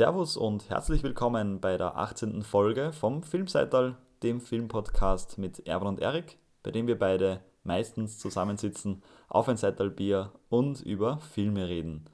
[0.00, 2.42] Servus und herzlich willkommen bei der 18.
[2.42, 9.02] Folge vom Filmseital, dem Filmpodcast mit Erwan und Erik, bei dem wir beide meistens zusammensitzen,
[9.28, 12.06] auf ein Seital Bier und über Filme reden.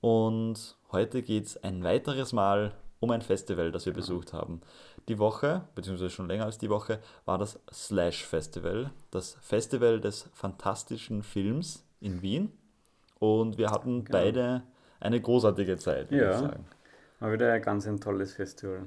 [0.00, 2.70] Und heute geht es ein weiteres Mal
[3.00, 4.60] um ein Festival, das wir besucht haben.
[5.08, 10.30] Die Woche, beziehungsweise schon länger als die Woche, war das Slash Festival, das Festival des
[10.32, 12.52] fantastischen Films in Wien.
[13.18, 14.16] Und wir hatten Genau.
[14.16, 14.62] beide
[15.00, 16.38] eine großartige Zeit, würde ich Ja.
[16.38, 16.66] sagen.
[17.20, 18.82] War wieder ein ganz ein tolles Festival.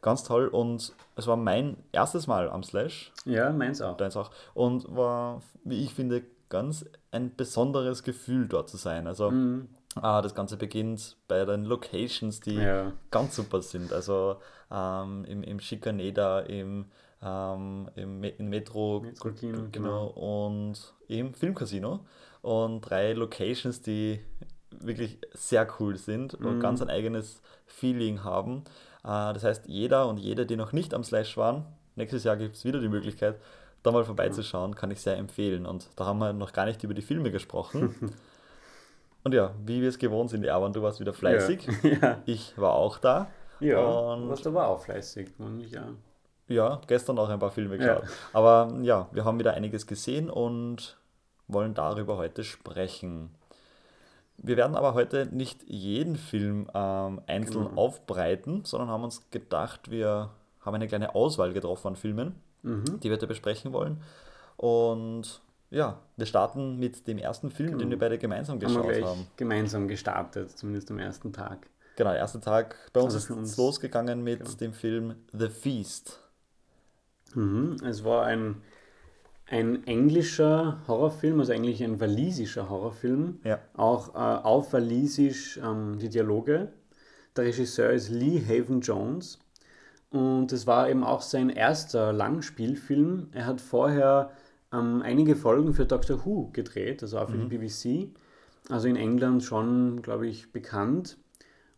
[0.00, 3.96] Ganz toll und es war mein erstes Mal am Slash, Ja, meins auch.
[3.96, 9.06] deins auch, und war, wie ich finde, ganz ein besonderes Gefühl dort zu sein.
[9.06, 9.68] Also Mhm.
[9.96, 12.92] ah, das Ganze beginnt bei den Locations, die Ja.
[13.10, 13.92] ganz super sind.
[13.92, 14.36] Also
[14.70, 16.86] ähm, im, im Schikaneda, im,
[17.22, 22.00] ähm, im Me in Metro, Metro-Kino, genau, und im Filmcasino.
[22.42, 24.20] Und drei Locations, die
[24.80, 26.60] wirklich sehr cool sind und Mhm.
[26.60, 28.64] ganz ein eigenes Feeling haben.
[29.04, 31.64] Äh, das heißt, jeder und jede, die noch nicht am Slash waren,
[31.96, 33.36] nächstes Jahr gibt es wieder die Möglichkeit,
[33.82, 35.66] da mal vorbeizuschauen, kann ich sehr empfehlen.
[35.66, 37.94] Und da haben wir noch gar nicht über die Filme gesprochen.
[39.24, 41.68] und ja, wie wir es gewohnt sind, Erwan, du warst wieder fleißig.
[42.00, 42.18] Ja.
[42.26, 43.28] Ich war auch da.
[43.60, 45.28] Ja, Und- du warst aber auch fleißig.
[45.38, 45.82] Und ich auch.
[46.48, 47.94] Ja, gestern auch ein paar Filme Ja.
[48.00, 48.10] geschaut.
[48.34, 50.98] Aber ja, wir haben wieder einiges gesehen und
[51.48, 53.30] wollen darüber heute sprechen.
[54.36, 57.80] Wir werden aber heute nicht jeden Film ähm, einzeln Genau.
[57.80, 63.00] aufbreiten, sondern haben uns gedacht, wir haben eine kleine Auswahl getroffen an Filmen, Mhm.
[63.00, 64.00] die wir heute besprechen wollen.
[64.56, 65.40] Und
[65.70, 67.90] ja, wir starten mit dem ersten Film, den Genau.
[67.90, 69.26] wir beide gemeinsam Haben geschaut gleich haben.
[69.36, 71.68] gemeinsam gestartet, zumindest am ersten Tag.
[71.96, 74.56] Genau, der erste Tag bei uns Also ist uns- es losgegangen mit genau.
[74.56, 76.20] dem Film The Feast.
[77.34, 77.76] Mhm.
[77.84, 78.62] Es war ein,
[79.46, 83.40] ein englischer Horrorfilm, also eigentlich ein walisischer Horrorfilm.
[83.44, 83.58] Ja.
[83.74, 86.68] Auch äh, auf walisisch ähm, die Dialoge.
[87.36, 89.38] Der Regisseur ist Lee Haven Jones.
[90.10, 93.28] Und es war eben auch sein erster Langspielfilm.
[93.32, 94.30] Er hat vorher
[94.72, 98.14] ähm, einige Folgen für Doctor Who gedreht, also auch für die BBC.
[98.70, 101.18] Also in England schon, glaube ich, bekannt.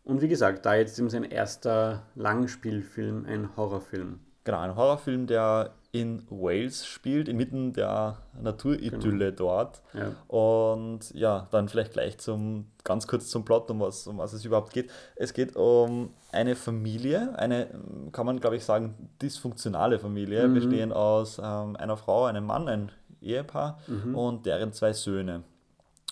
[0.03, 4.19] Und wie gesagt, da jetzt eben sein erster Langspielfilm, ein Horrorfilm.
[4.45, 9.81] Genau, ein Horrorfilm, der in Wales spielt, inmitten der Naturidylle dort.
[9.93, 10.11] Ja.
[10.27, 14.45] Und ja, dann vielleicht gleich zum, ganz kurz zum Plot, um was, um was es
[14.45, 14.89] überhaupt geht.
[15.15, 17.67] Es geht um eine Familie, eine,
[18.11, 20.53] kann man glaube ich sagen, dysfunktionale Familie, Mhm.
[20.53, 22.91] bestehend aus ähm, einer Frau, einem Mann, ein
[23.21, 24.15] Ehepaar Mhm.
[24.15, 25.43] und deren zwei Söhne.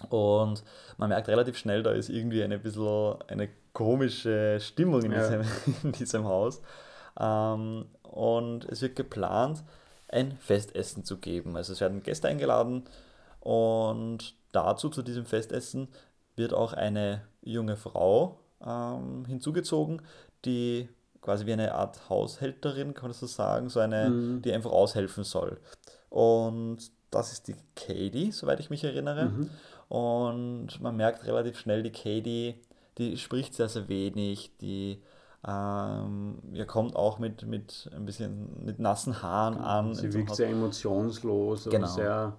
[0.09, 0.63] Und
[0.97, 5.19] man merkt relativ schnell, da ist irgendwie eine bisschen eine komische Stimmung in, Ja.
[5.19, 5.41] diesem,
[5.83, 6.61] in diesem Haus.
[7.19, 7.85] Ähm,
[8.15, 9.63] und es wird geplant,
[10.07, 11.55] ein Festessen zu geben.
[11.55, 12.85] Also es werden Gäste eingeladen
[13.41, 15.89] und dazu, zu diesem Festessen,
[16.35, 20.01] wird auch eine junge Frau ähm, hinzugezogen,
[20.45, 20.89] die
[21.21, 24.41] quasi wie eine Art Haushälterin, kann man das so sagen, so eine, Mhm.
[24.41, 25.59] die einfach aushelfen soll.
[26.09, 29.25] Und das ist die Katie, soweit ich mich erinnere.
[29.25, 29.49] Mhm.
[29.89, 32.61] Und man merkt relativ schnell, die Katie,
[32.97, 35.01] die spricht sehr, sehr wenig, die
[35.47, 39.93] ähm, ja, kommt auch mit, mit ein bisschen mit nassen Haaren an.
[39.93, 41.85] Sie wirkt sehr emotionslos Genau.
[41.87, 42.33] und sehr,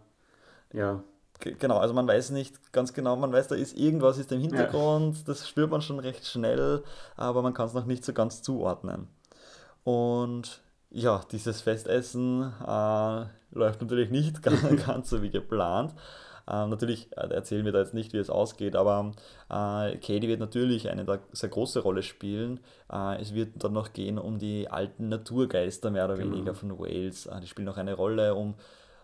[0.72, 1.00] ja,
[1.38, 4.40] Ge- Genau, also man weiß nicht ganz genau, man weiß, da ist irgendwas ist im
[4.40, 6.82] Hintergrund, das spürt man schon recht schnell,
[7.16, 9.06] aber man kann es noch nicht so ganz zuordnen.
[9.84, 15.94] Und ja, dieses Festessen äh, läuft natürlich nicht ganz, ganz so wie geplant.
[16.48, 19.12] Ähm, natürlich äh, erzählen wir da jetzt nicht, wie es ausgeht, aber
[19.48, 22.60] äh, Katie wird natürlich eine sehr große Rolle spielen.
[22.92, 26.32] Äh, es wird dann noch gehen um die alten Naturgeister mehr oder Genau.
[26.32, 27.26] weniger von Wales.
[27.26, 28.54] Äh, die spielen noch eine Rolle um,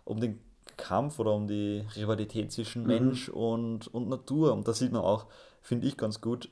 [0.05, 0.39] um den
[0.77, 2.89] Kampf oder um die Rivalität zwischen Mhm.
[2.89, 4.53] Mensch und, und Natur.
[4.53, 5.27] Und das sieht man auch,
[5.61, 6.49] finde ich, ganz gut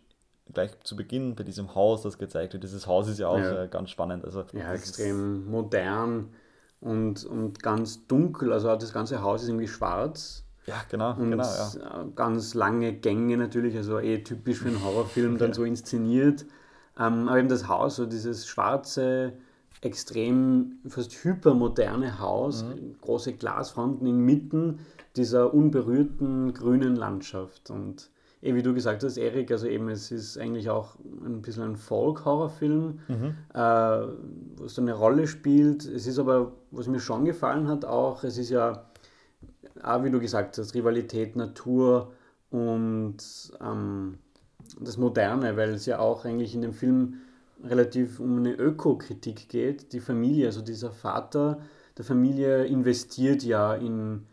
[0.52, 2.64] gleich zu Beginn bei diesem Haus, das gezeigt wird.
[2.64, 3.62] Dieses Haus ist ja auch Ja.
[3.64, 4.24] äh, ganz spannend.
[4.24, 6.30] Also, ja extrem modern
[6.80, 8.52] und, und ganz dunkel.
[8.52, 12.02] Also das ganze Haus ist irgendwie schwarz Ja, genau, und genau, ja.
[12.02, 15.54] äh, ganz lange Gänge natürlich, also eh typisch für einen Horrorfilm dann Ja.
[15.54, 16.44] so inszeniert.
[16.98, 19.32] Ähm, aber eben das Haus, so dieses schwarze,
[19.80, 22.96] extrem fast hypermoderne Haus, Mhm.
[23.00, 24.80] große Glasfronten inmitten
[25.16, 27.70] dieser unberührten grünen Landschaft.
[27.70, 28.10] Und
[28.42, 31.76] eh, wie du gesagt hast, Erik, also eben es ist eigentlich auch ein bisschen ein
[31.76, 33.34] Folk-Horrorfilm, Mhm.
[33.54, 33.58] äh,
[34.56, 35.86] wo es so eine Rolle spielt.
[35.86, 38.84] Es ist aber, was mir schon gefallen hat, auch, es ist ja,
[39.82, 42.12] auch wie du gesagt hast, Rivalität, Natur
[42.50, 43.18] und
[43.60, 44.18] ähm,
[44.80, 47.14] das Moderne, weil es ja auch eigentlich in dem Film
[47.64, 49.92] relativ um eine Ökokritik geht.
[49.92, 51.60] Die Familie, also dieser Vater
[52.00, 54.26] der Familie investiert ja in,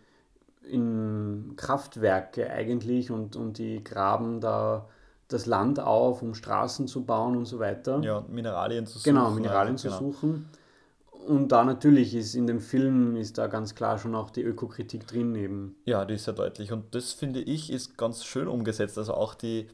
[0.63, 4.87] in Kraftwerke eigentlich und, und die graben da
[5.27, 7.99] das Land auf, um Straßen zu bauen und so weiter.
[8.01, 9.13] Ja, Mineralien zu suchen.
[9.13, 10.11] Genau, Mineralien also, zu genau.
[10.11, 10.49] suchen.
[11.25, 15.07] Und da natürlich ist in dem Film ist da ganz klar schon auch die Ökokritik
[15.07, 15.75] drin eben.
[15.85, 16.71] Ja, die ist sehr deutlich.
[16.71, 18.97] Und das finde ich ist ganz schön umgesetzt.
[18.97, 19.67] Also auch die,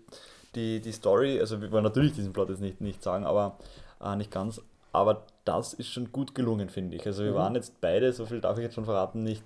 [0.55, 3.57] die, die Story, also wir wollen natürlich diesen Plot jetzt nicht, nicht sagen, aber
[4.01, 4.61] äh, nicht ganz.
[4.91, 7.05] Aber das ist schon gut gelungen, finde ich.
[7.05, 7.35] Also wir mhm.
[7.35, 9.43] waren jetzt beide, so viel darf ich jetzt schon verraten, nicht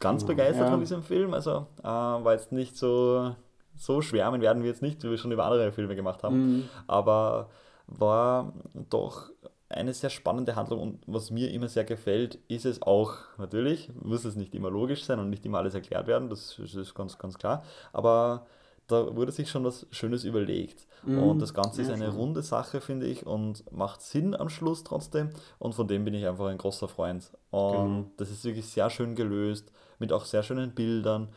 [0.00, 0.70] ganz begeistert ja.
[0.70, 1.32] von diesem Film.
[1.32, 3.34] Also äh, war jetzt nicht so,
[3.76, 6.56] so schwärmen werden wir jetzt nicht, wie wir schon über andere Filme gemacht haben.
[6.56, 6.68] Mhm.
[6.86, 7.48] Aber
[7.86, 8.52] war
[8.90, 9.30] doch
[9.74, 14.24] eine sehr spannende Handlung und was mir immer sehr gefällt, ist es auch, natürlich, muss
[14.24, 17.38] es nicht immer logisch sein und nicht immer alles erklärt werden, das ist ganz, ganz
[17.38, 18.46] klar, aber
[18.88, 20.86] da wurde sich schon was Schönes überlegt.
[21.04, 21.22] Mhm.
[21.22, 25.30] Und das Ganze ist eine runde Sache, finde ich, und macht Sinn am Schluss trotzdem.
[25.58, 27.30] Und von dem bin ich einfach ein großer Freund.
[27.50, 28.10] Und genau.
[28.18, 31.28] das ist wirklich sehr schön gelöst, mit auch sehr schönen Bildern.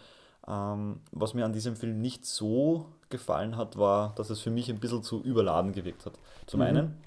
[0.47, 4.69] Ähm, was mir an diesem Film nicht so gefallen hat, war, dass es für mich
[4.69, 6.13] ein bisschen zu überladen gewirkt hat.
[6.45, 6.65] Zum mhm.
[6.65, 6.97] einen,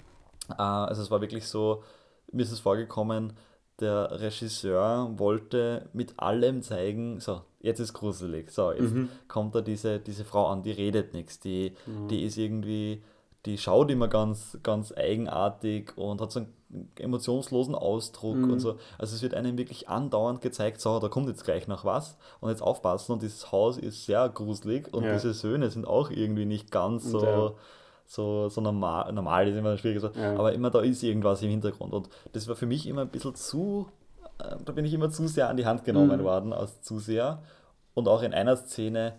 [0.57, 1.83] also es war wirklich so,
[2.31, 3.33] mir ist es vorgekommen,
[3.79, 9.09] der Regisseur wollte mit allem zeigen, so, jetzt ist gruselig, so, jetzt mhm.
[9.27, 12.07] kommt da diese, diese Frau an, die redet nichts, die, mhm.
[12.09, 13.01] die ist irgendwie,
[13.45, 16.53] die schaut immer ganz, ganz eigenartig und hat so einen
[16.97, 18.51] emotionslosen Ausdruck mhm.
[18.51, 18.77] und so.
[18.97, 22.49] Also es wird einem wirklich andauernd gezeigt, so, da kommt jetzt gleich noch was und
[22.49, 25.13] jetzt aufpassen und dieses Haus ist sehr gruselig und ja.
[25.13, 27.55] diese Söhne sind auch irgendwie nicht ganz so
[28.09, 30.33] so, so normal, normal ist immer schwierig gesagt, ja.
[30.33, 31.93] aber immer da ist irgendwas im Hintergrund.
[31.93, 33.87] Und das war für mich immer ein bisschen zu,
[34.39, 36.23] äh, da bin ich immer zu sehr an die Hand genommen mhm.
[36.23, 37.43] worden als Zuseher.
[37.93, 39.13] Und auch in einer Szene,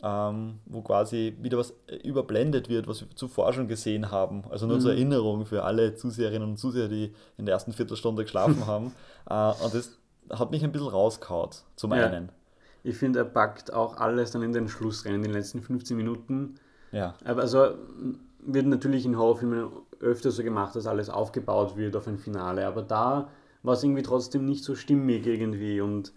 [0.00, 4.44] ähm, wo quasi wieder was überblendet wird, was wir zuvor schon gesehen haben.
[4.48, 4.80] Also nur mhm.
[4.80, 8.92] zur Erinnerung für alle Zuseherinnen und Zuseher, die in der ersten Viertelstunde geschlafen haben.
[9.28, 9.98] Äh, und das
[10.30, 12.06] hat mich ein bisschen rausgehaut, zum ja.
[12.06, 12.28] einen.
[12.84, 15.96] Ich finde, er packt auch alles dann in den Schluss rein, in den letzten 15
[15.96, 16.60] Minuten.
[16.92, 17.14] Ja.
[17.24, 17.74] Aber also
[18.46, 19.68] wird natürlich in Horrorfilmen
[20.00, 23.28] öfter so gemacht, dass alles aufgebaut wird auf ein Finale, aber da
[23.62, 26.12] war es irgendwie trotzdem nicht so stimmig irgendwie und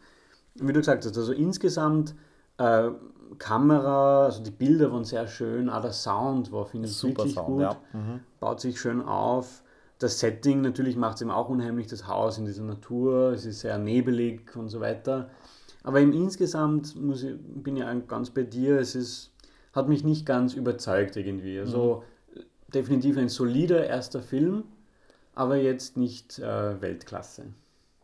[0.56, 2.16] wie du gesagt hast, also insgesamt
[2.58, 2.90] äh,
[3.38, 7.36] Kamera, also die Bilder waren sehr schön, auch der Sound war, finde ich, Super wirklich
[7.36, 7.78] Sound, gut, ja.
[7.94, 8.20] mhm.
[8.40, 9.64] baut sich schön auf.
[10.00, 13.62] Das Setting natürlich macht es ihm auch unheimlich, das Haus in dieser Natur, es ist
[13.62, 15.30] sehr nebelig und so weiter.
[15.84, 19.32] Aber im insgesamt muss ich, bin ich ganz bei dir, es ist,
[19.74, 21.60] hat mich nicht ganz überzeugt irgendwie.
[21.60, 22.19] Also mhm
[22.74, 24.64] definitiv ein solider erster Film,
[25.36, 27.46] aber jetzt nicht äh, Weltklasse.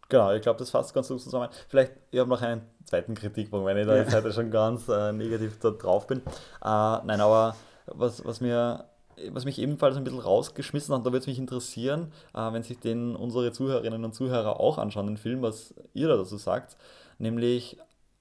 [0.09, 1.49] Genau, ich glaube, das fasst ganz gut zusammen.
[1.67, 5.11] Vielleicht, ich habe noch einen zweiten Kritikpunkt, wenn ich da jetzt heute schon ganz äh,
[5.11, 6.19] negativ da drauf bin.
[6.19, 6.21] Äh,
[6.61, 7.55] nein, aber
[7.87, 8.85] was, was mir
[9.31, 12.79] was mich ebenfalls ein bisschen rausgeschmissen hat, da würde es mich interessieren, äh, wenn sich
[12.79, 16.77] den unsere Zuhörerinnen und Zuhörer auch anschauen, den Film, was ihr da dazu sagt.
[17.17, 17.77] Nämlich,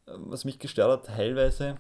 [0.07, 1.77] äh, was mich gestört hat, teilweise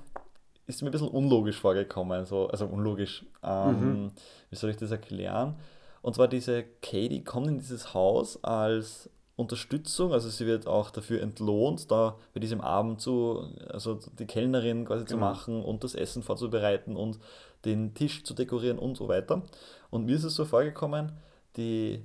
[0.66, 2.24] ist mir ein bisschen unlogisch vorgekommen.
[2.24, 3.24] So, also unlogisch.
[3.42, 4.12] Ähm, mhm.
[4.50, 5.56] Wie soll ich das erklären?
[6.02, 11.20] Und zwar diese Katie kommt in dieses Haus als Unterstützung, also sie wird auch dafür
[11.20, 15.08] entlohnt, da bei diesem Abend zu, also die Kellnerin quasi genau.
[15.08, 17.18] zu machen und das Essen vorzubereiten und
[17.64, 19.42] den Tisch zu dekorieren und so weiter.
[19.90, 21.12] Und mir ist es so vorgekommen,
[21.56, 22.04] die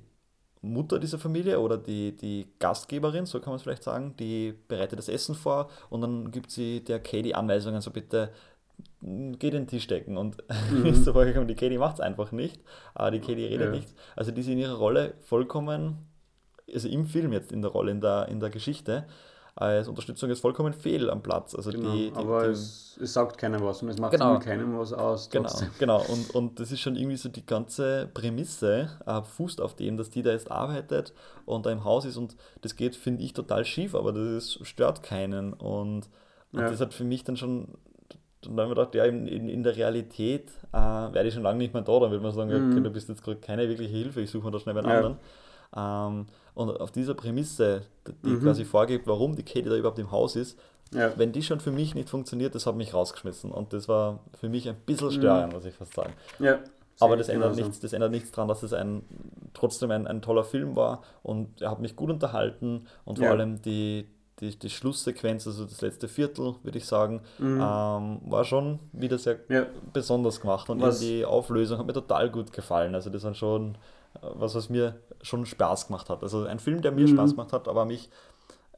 [0.62, 4.98] Mutter dieser Familie oder die, die Gastgeberin, so kann man es vielleicht sagen, die bereitet
[4.98, 8.32] das Essen vor und dann gibt sie der Katie Anweisungen, so bitte
[9.00, 10.36] geh den Tisch decken und
[10.70, 10.86] mhm.
[10.86, 12.60] ist so vorgekommen, die Katie macht es einfach nicht,
[12.94, 13.70] aber die Katie redet ja.
[13.70, 13.88] nicht.
[14.16, 16.06] Also die ist in ihrer Rolle vollkommen,
[16.72, 19.06] also im Film jetzt in der Rolle, in der, in der Geschichte,
[19.60, 21.54] als Unterstützung ist vollkommen fehl am Platz.
[21.54, 24.38] Also genau, die, die, aber die, es, es, sagt keiner was und es macht genau,
[24.38, 25.28] keinem was aus.
[25.28, 25.70] Trotzdem.
[25.78, 26.12] Genau, genau.
[26.12, 30.08] Und, und das ist schon irgendwie so die ganze Prämisse, äh, fußt auf dem, dass
[30.10, 31.12] die da jetzt arbeitet
[31.44, 34.66] und da im Haus ist und das geht, finde ich, total schief, aber das ist,
[34.66, 36.08] stört keinen und,
[36.52, 36.70] und ja.
[36.70, 37.68] das hat für mich dann schon
[38.42, 41.58] dann haben wir gedacht, ja, in, in, in der Realität äh, werde ich schon lange
[41.58, 42.00] nicht mehr da.
[42.00, 42.72] Dann würde man sagen, mhm.
[42.72, 44.96] okay, du bist jetzt gerade keine wirkliche Hilfe, ich suche mir da schnell einen ja.
[44.96, 45.16] anderen.
[45.76, 47.82] Ähm, und auf dieser Prämisse,
[48.24, 48.42] die mhm.
[48.42, 50.58] quasi vorgibt, warum die Katie da überhaupt im Haus ist,
[50.92, 51.12] ja.
[51.16, 53.50] wenn die schon für mich nicht funktioniert, das hat mich rausgeschmissen.
[53.52, 55.58] Und das war für mich ein bisschen störend, mhm.
[55.58, 56.14] muss ich fast sagen.
[56.38, 56.58] Ja.
[56.98, 59.02] Aber das ändert, nichts, das ändert nichts daran, dass es ein,
[59.54, 63.62] trotzdem ein, ein toller Film war und er hat mich gut unterhalten und vor allem
[63.62, 64.06] die,
[64.40, 67.60] die, die Schlusssequenz, also das letzte Viertel, würde ich sagen, mhm.
[67.60, 69.66] ähm, war schon wieder sehr ja.
[69.92, 72.94] besonders gemacht und die Auflösung hat mir total gut gefallen.
[72.94, 73.76] Also das war schon
[74.14, 76.22] äh, was, was mir schon Spaß gemacht hat.
[76.22, 77.14] Also ein Film, der mir mhm.
[77.14, 78.10] Spaß gemacht hat, aber mich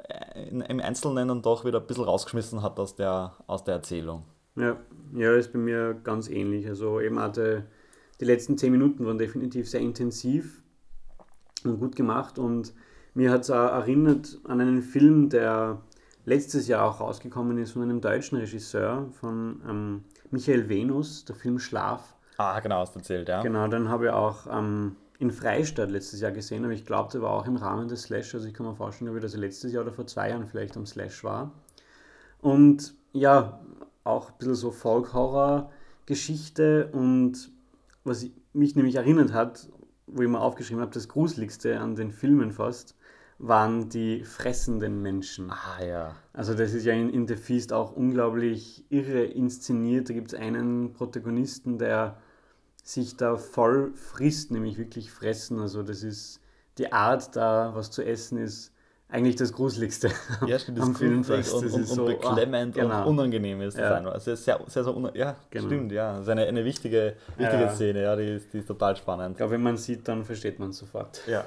[0.09, 3.75] äh, in, im Einzelnen dann doch wieder ein bisschen rausgeschmissen hat aus der, aus der
[3.75, 4.25] Erzählung.
[4.57, 4.77] Ja,
[5.15, 6.67] ja, ist bei mir ganz ähnlich.
[6.67, 7.65] Also eben hatte
[8.21, 10.63] die letzten zehn Minuten waren definitiv sehr intensiv
[11.65, 12.73] und gut gemacht und
[13.15, 15.81] mir hat es erinnert an einen Film, der
[16.25, 21.59] letztes Jahr auch rausgekommen ist von einem deutschen Regisseur, von ähm, Michael Venus, der Film
[21.59, 22.15] Schlaf.
[22.39, 23.43] Ah, genau, hast du erzählt, ja.
[23.43, 27.23] Genau, dann habe ich auch ähm, in Freistadt letztes Jahr gesehen, aber ich glaube, der
[27.23, 28.35] war auch im Rahmen des Slash.
[28.35, 30.77] Also ich kann mir vorstellen, ob ich das letztes Jahr oder vor zwei Jahren vielleicht
[30.77, 31.53] am Slash war.
[32.41, 33.61] Und ja,
[34.05, 37.51] auch ein bisschen so Folk-Horror-Geschichte und
[38.05, 39.69] was mich nämlich erinnert hat,
[40.07, 42.97] wo ich mir aufgeschrieben habe, das Gruseligste an den Filmen fast,
[43.39, 45.51] waren die fressenden Menschen.
[45.51, 46.17] Ah ja.
[46.33, 50.09] Also das ist ja in, in The Feast auch unglaublich irre inszeniert.
[50.09, 52.17] Da gibt es einen Protagonisten, der
[52.83, 55.61] sich da voll frisst, nämlich wirklich fressen.
[55.61, 56.41] Also das ist
[56.79, 58.72] die Art da, was zu essen ist,
[59.13, 60.11] eigentlich das Gruseligste
[60.47, 61.53] ja, stimmt, das am Filmfest.
[61.53, 63.03] Und, und, und so, beklemmend ah, genau.
[63.03, 63.97] und unangenehm ist das ja.
[63.97, 64.13] einfach.
[64.13, 65.67] Also sehr, sehr, sehr ja, genau.
[65.67, 66.15] stimmt, ja.
[66.15, 67.69] Das ist eine, eine wichtige, wichtige ja.
[67.69, 69.33] Szene, ja, die ist, die ist total spannend.
[69.33, 71.21] Ich glaube, wenn man sieht, dann versteht man es sofort.
[71.27, 71.45] Ja.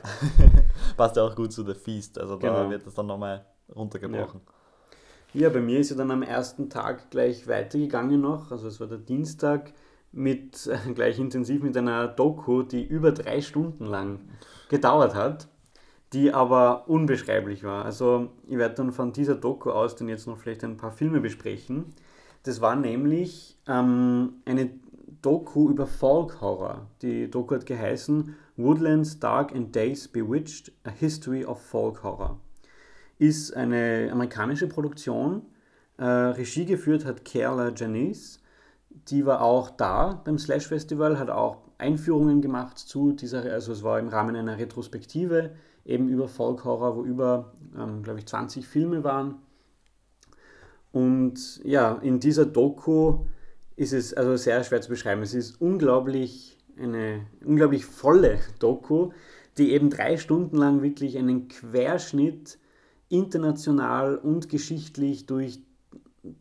[0.98, 2.70] Passt ja auch gut zu The Feast, also da genau.
[2.70, 3.44] wird das dann nochmal
[3.76, 4.42] runtergebrochen.
[5.34, 5.42] Ja.
[5.42, 8.88] ja, bei mir ist ja dann am ersten Tag gleich weitergegangen noch, also es war
[8.88, 9.74] der Dienstag
[10.12, 14.20] mit äh, gleich intensiv mit einer Doku, die über drei Stunden lang
[14.70, 15.48] gedauert hat
[16.14, 17.86] die aber unbeschreiblich war.
[17.86, 21.20] Also ich werde dann von dieser Doku aus dann jetzt noch vielleicht ein paar Filme
[21.20, 21.86] besprechen.
[22.44, 24.70] Das war nämlich ähm, eine
[25.22, 26.88] Doku über Folk Horror.
[27.02, 32.40] Die Doku hat geheißen Woodlands Dark and Days Bewitched, A History of Folk Horror.
[33.18, 35.42] Ist eine amerikanische Produktion.
[35.98, 38.40] Äh, Regie geführt hat Kerla Janice.
[39.10, 43.84] Die war auch da beim Slash Festival, hat auch Einführungen gemacht zu dieser, also es
[43.84, 45.52] war im Rahmen einer Retrospektive
[45.86, 49.36] eben über Folk Horror, wo über, ähm, glaube ich, 20 Filme waren.
[50.92, 53.26] Und ja, in dieser Doku
[53.76, 55.22] ist es also sehr schwer zu beschreiben.
[55.22, 59.12] Es ist unglaublich, eine unglaublich volle Doku,
[59.58, 62.58] die eben drei Stunden lang wirklich einen Querschnitt
[63.10, 65.60] international und geschichtlich durch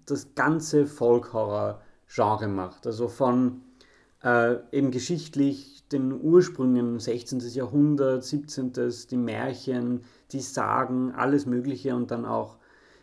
[0.07, 2.87] das ganze Folk-Horror-Genre macht.
[2.87, 3.61] Also von
[4.23, 7.41] äh, eben geschichtlich den Ursprüngen 16.
[7.41, 8.73] Jahrhundert, 17.
[9.11, 12.59] die Märchen, die Sagen, alles Mögliche und dann auch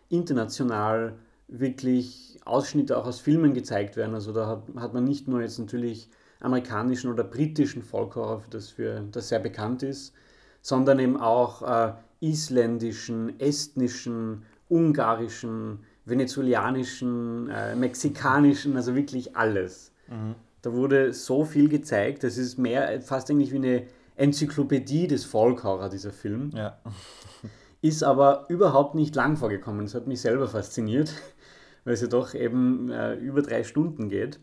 [0.10, 1.14] international
[1.48, 4.14] wirklich Ausschnitte auch aus Filmen gezeigt werden.
[4.14, 9.04] Also da hat, hat man nicht nur jetzt natürlich amerikanischen oder britischen Folkhorror, das für
[9.12, 10.14] das sehr bekannt ist,
[10.62, 19.92] sondern eben auch äh, isländischen, estnischen, ungarischen, venezuelanischen, äh, mexikanischen, also wirklich alles.
[20.08, 20.36] Mhm.
[20.62, 23.84] Da wurde so viel gezeigt, das ist mehr fast eigentlich wie eine
[24.16, 26.52] Enzyklopädie des Folkhorror, dieser Film.
[26.56, 26.80] Ja.
[27.82, 29.86] Ist aber überhaupt nicht lang vorgekommen.
[29.86, 31.16] Das hat mich selber fasziniert,
[31.84, 34.40] weil es ja doch eben äh, über drei Stunden geht.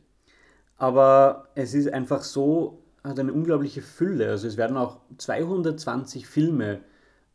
[0.76, 4.30] Aber es ist einfach so, hat eine unglaubliche Fülle.
[4.30, 6.80] Also es werden auch 220 Filme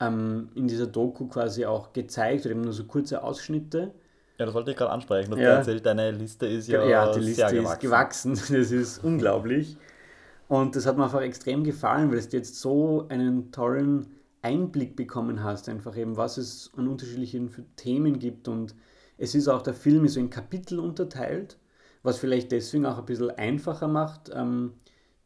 [0.02, 3.94] ähm, in dieser Doku quasi auch gezeigt oder eben nur so kurze Ausschnitte.
[4.38, 5.32] Ja, das wollte ich gerade ansprechen.
[5.32, 5.56] Du hast ja.
[5.58, 7.64] erzählt, deine Liste ist ja, ja die Liste gewachsen.
[7.64, 8.32] ist gewachsen.
[8.58, 9.78] Das ist unglaublich.
[10.48, 14.08] Und das hat mir einfach extrem gefallen, weil du jetzt so einen tollen
[14.42, 18.48] Einblick bekommen hast, einfach eben, was es an unterschiedlichen Themen gibt.
[18.48, 18.76] Und
[19.18, 21.58] es ist auch, der Film ist so in Kapitel unterteilt,
[22.02, 24.74] was vielleicht deswegen auch ein bisschen einfacher macht, ähm,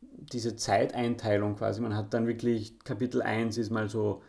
[0.02, 1.82] diese Zeiteinteilung quasi.
[1.82, 4.22] Man hat dann wirklich, Kapitel 1 ist mal so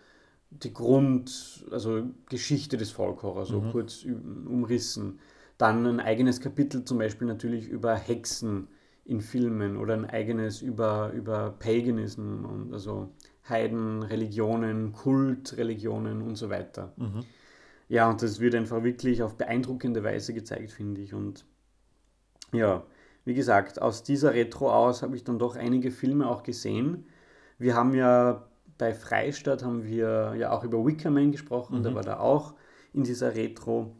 [0.50, 3.72] die Grund, also Geschichte des Folkhorror, so mhm.
[3.72, 5.18] kurz umrissen.
[5.58, 8.68] Dann ein eigenes Kapitel zum Beispiel natürlich über Hexen
[9.04, 13.10] in Filmen oder ein eigenes über, über Paganism und also
[13.48, 16.92] Heiden, Religionen, Kultreligionen und so weiter.
[16.96, 17.24] Mhm.
[17.88, 21.14] Ja, und das wird einfach wirklich auf beeindruckende Weise gezeigt, finde ich.
[21.14, 21.46] Und
[22.52, 22.84] ja,
[23.24, 27.06] wie gesagt, aus dieser Retro aus habe ich dann doch einige Filme auch gesehen.
[27.58, 28.47] Wir haben ja
[28.78, 31.82] bei Freistadt haben wir ja auch über Wickerman gesprochen, mhm.
[31.82, 32.54] der war da auch
[32.94, 33.94] in dieser Retro.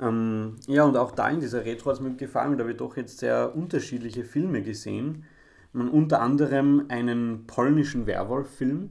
[0.00, 2.78] Ähm, ja, und auch da in dieser Retro hat es mir gefallen, da habe ich
[2.78, 5.24] doch jetzt sehr unterschiedliche Filme gesehen.
[5.72, 8.78] Man, unter anderem einen polnischen Werwolf-Film.
[8.78, 8.90] Mhm.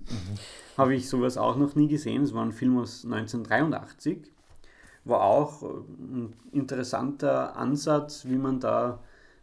[0.78, 2.24] Habe ich sowas auch noch nie gesehen.
[2.24, 4.32] Es war ein Film aus 1983.
[5.04, 9.00] War auch ein interessanter Ansatz, wie man da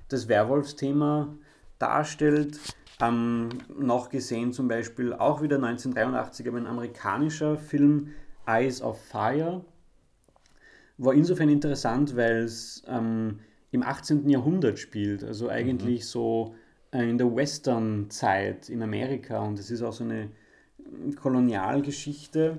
[0.08, 1.34] das Werwolfsthema
[1.78, 2.58] darstellt.
[3.00, 8.12] Ähm, noch gesehen zum Beispiel auch wieder 1983, aber ein amerikanischer Film,
[8.46, 9.64] Eyes of Fire.
[10.98, 14.28] War insofern interessant, weil es ähm, im 18.
[14.30, 16.06] Jahrhundert spielt, also eigentlich mhm.
[16.06, 16.54] so
[16.90, 20.30] äh, in der Western-Zeit in Amerika und es ist auch so eine
[21.20, 22.58] Kolonialgeschichte.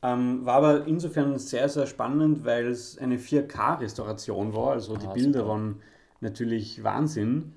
[0.00, 5.12] Ähm, war aber insofern sehr, sehr spannend, weil es eine 4K-Restauration war, also die ah,
[5.12, 5.50] Bilder super.
[5.50, 5.76] waren
[6.20, 7.54] natürlich Wahnsinn.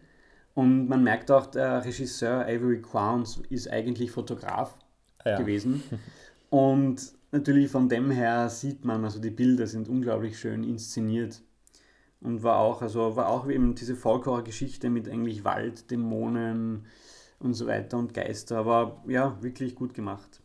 [0.54, 4.78] Und man merkt auch, der Regisseur Avery Quowns ist eigentlich Fotograf
[5.26, 5.38] ja.
[5.38, 5.84] gewesen.
[6.50, 11.42] Und natürlich von dem her sieht man, also die Bilder sind unglaublich schön inszeniert.
[12.20, 16.86] Und war auch, also war auch eben diese Folklore-Geschichte mit eigentlich Wald, Dämonen
[17.40, 18.58] und so weiter und Geister.
[18.58, 20.42] Aber ja, wirklich gut gemacht.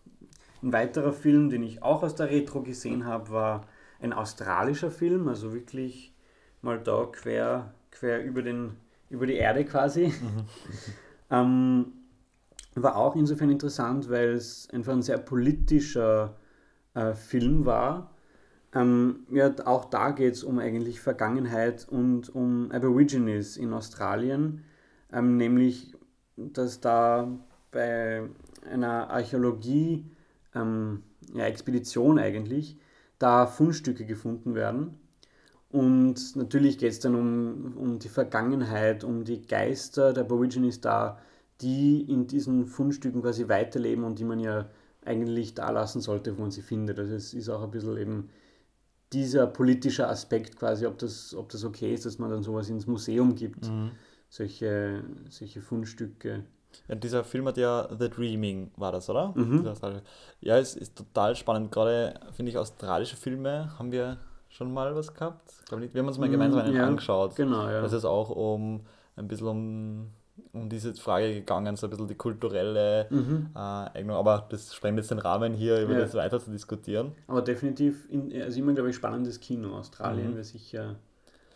[0.62, 3.66] Ein weiterer Film, den ich auch aus der Retro gesehen habe, war
[4.00, 6.14] ein australischer Film, also wirklich
[6.62, 8.76] mal da quer, quer über, den,
[9.10, 10.08] über die Erde quasi.
[10.08, 10.44] Mhm.
[11.30, 11.92] ähm,
[12.74, 16.36] war auch insofern interessant, weil es einfach ein sehr politischer
[16.94, 18.10] äh, Film war.
[18.74, 24.64] Ähm, ja, auch da geht es um eigentlich Vergangenheit und um Aborigines in Australien,
[25.12, 25.94] ähm, nämlich
[26.36, 27.28] dass da
[27.70, 28.28] bei
[28.70, 30.04] einer Archäologie,
[30.54, 31.02] ähm,
[31.34, 32.78] ja, Expedition eigentlich,
[33.18, 34.98] da Fundstücke gefunden werden.
[35.76, 41.18] Und natürlich geht es dann um, um die Vergangenheit, um die Geister der Aborigines da,
[41.60, 44.70] die in diesen Fundstücken quasi weiterleben und die man ja
[45.04, 46.98] eigentlich da lassen sollte, wo man sie findet.
[46.98, 48.30] Also es ist auch ein bisschen eben
[49.12, 52.86] dieser politische Aspekt quasi, ob das, ob das okay ist, dass man dann sowas ins
[52.86, 53.90] Museum gibt, mhm.
[54.30, 56.44] solche, solche Fundstücke.
[56.88, 59.34] Ja, dieser Film hat ja The Dreaming, war das, oder?
[59.36, 59.70] Mhm.
[60.40, 61.70] Ja, es ist total spannend.
[61.70, 64.16] Gerade finde ich australische Filme haben wir
[64.56, 65.52] schon mal was gehabt.
[65.70, 67.36] Wir haben uns mal gemeinsam einen ja, angeschaut.
[67.36, 67.82] Genau, ja.
[67.82, 68.80] Das ist auch um
[69.16, 70.10] ein bisschen um
[70.52, 73.50] um diese Frage gegangen, so ein bisschen die kulturelle mhm.
[73.54, 74.16] äh, Eignung.
[74.16, 76.00] Aber das sprengt jetzt den Rahmen hier, über ja.
[76.00, 77.12] das weiter zu diskutieren.
[77.26, 79.76] Aber definitiv, in, also immer, glaube ich, spannendes Kino.
[79.76, 80.34] Australien mhm.
[80.34, 80.96] wäre sicher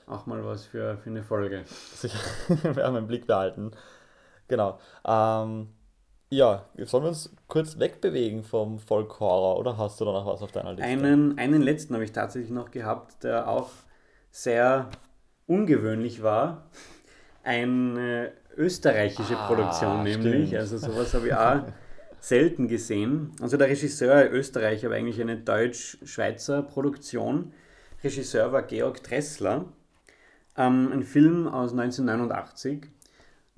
[0.07, 1.65] auch mal was für, für eine Folge.
[1.67, 2.19] Sicher,
[2.75, 3.73] wir haben einen Blick behalten.
[4.49, 4.79] Genau.
[5.05, 5.69] Ähm,
[6.31, 10.53] ja, sollen wir uns kurz wegbewegen vom Folk-Horror oder hast du da noch was auf
[10.53, 10.85] deiner Liste?
[10.85, 13.71] Einen, einen letzten habe ich tatsächlich noch gehabt, der auch
[14.31, 14.89] sehr
[15.47, 16.71] ungewöhnlich war.
[17.43, 20.49] Eine österreichische ah, Produktion nämlich.
[20.49, 20.61] Stimmt.
[20.61, 21.63] Also sowas habe ich auch
[22.21, 23.33] selten gesehen.
[23.41, 27.53] Also der Regisseur Österreich, aber eigentlich eine deutsch-schweizer Produktion.
[28.05, 29.65] Regisseur war Georg Dressler.
[30.57, 32.87] Ähm, ein Film aus 1989,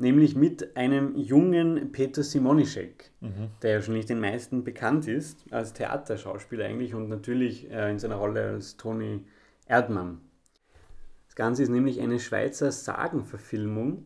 [0.03, 3.51] nämlich mit einem jungen Peter Simonischek, mhm.
[3.63, 8.01] der ja schon nicht den meisten bekannt ist, als Theaterschauspieler eigentlich und natürlich äh, in
[8.01, 9.25] seiner Rolle als Toni
[9.67, 10.21] Erdmann.
[11.27, 14.05] Das Ganze ist nämlich eine Schweizer Sagenverfilmung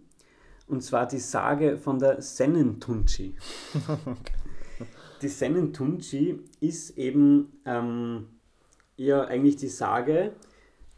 [0.68, 3.34] und zwar die Sage von der Sennentunchi.
[5.22, 8.26] Die Sennentunchi ist eben ähm,
[8.96, 10.32] ja eigentlich die Sage,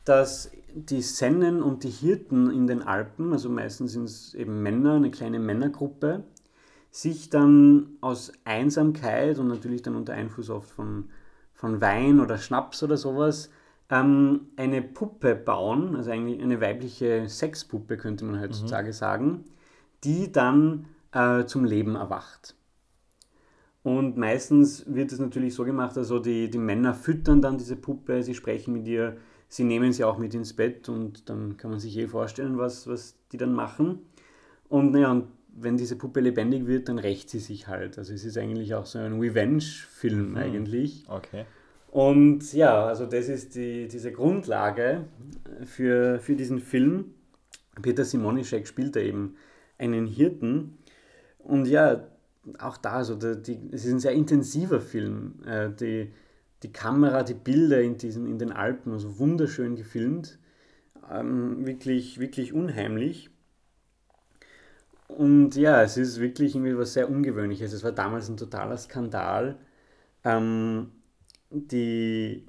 [0.04, 4.94] dass die Sennen und die Hirten in den Alpen, also meistens sind es eben Männer,
[4.94, 6.24] eine kleine Männergruppe,
[6.90, 11.10] sich dann aus Einsamkeit und natürlich dann unter Einfluss oft von,
[11.52, 13.50] von Wein oder Schnaps oder sowas,
[13.90, 18.92] ähm, eine Puppe bauen, also eigentlich eine weibliche Sexpuppe könnte man heutzutage mhm.
[18.92, 19.44] sagen,
[20.04, 22.54] die dann äh, zum Leben erwacht.
[23.82, 28.22] Und meistens wird es natürlich so gemacht, also die, die Männer füttern dann diese Puppe,
[28.22, 29.16] sie sprechen mit ihr,
[29.48, 32.86] sie nehmen sie auch mit ins Bett und dann kann man sich eh vorstellen, was,
[32.86, 34.00] was die dann machen.
[34.68, 35.28] Und naja, und
[35.60, 37.98] wenn diese Puppe lebendig wird, dann rächt sie sich halt.
[37.98, 40.36] Also es ist eigentlich auch so ein Revenge-Film mhm.
[40.36, 41.04] eigentlich.
[41.08, 41.44] Okay.
[41.90, 45.04] Und ja, also das ist die, diese Grundlage
[45.64, 47.14] für, für diesen Film.
[47.80, 49.36] Peter Simonischek spielt da eben
[49.78, 50.78] einen Hirten.
[51.38, 52.06] Und ja,
[52.58, 55.40] auch da, also die, es ist ein sehr intensiver Film.
[55.46, 56.12] Äh, die,
[56.62, 60.38] die Kamera, die Bilder in, diesen, in den Alpen, also wunderschön gefilmt.
[61.10, 63.30] Ähm, wirklich, wirklich unheimlich.
[65.08, 67.72] Und ja, es ist wirklich irgendwie was sehr Ungewöhnliches.
[67.72, 69.56] Es war damals ein totaler Skandal.
[70.24, 70.90] Ähm,
[71.50, 72.44] die,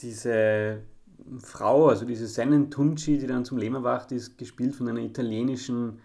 [0.00, 0.82] diese
[1.38, 6.00] Frau, also diese Sennen Tunci, die dann zum Leben erwacht, ist gespielt von einer italienischen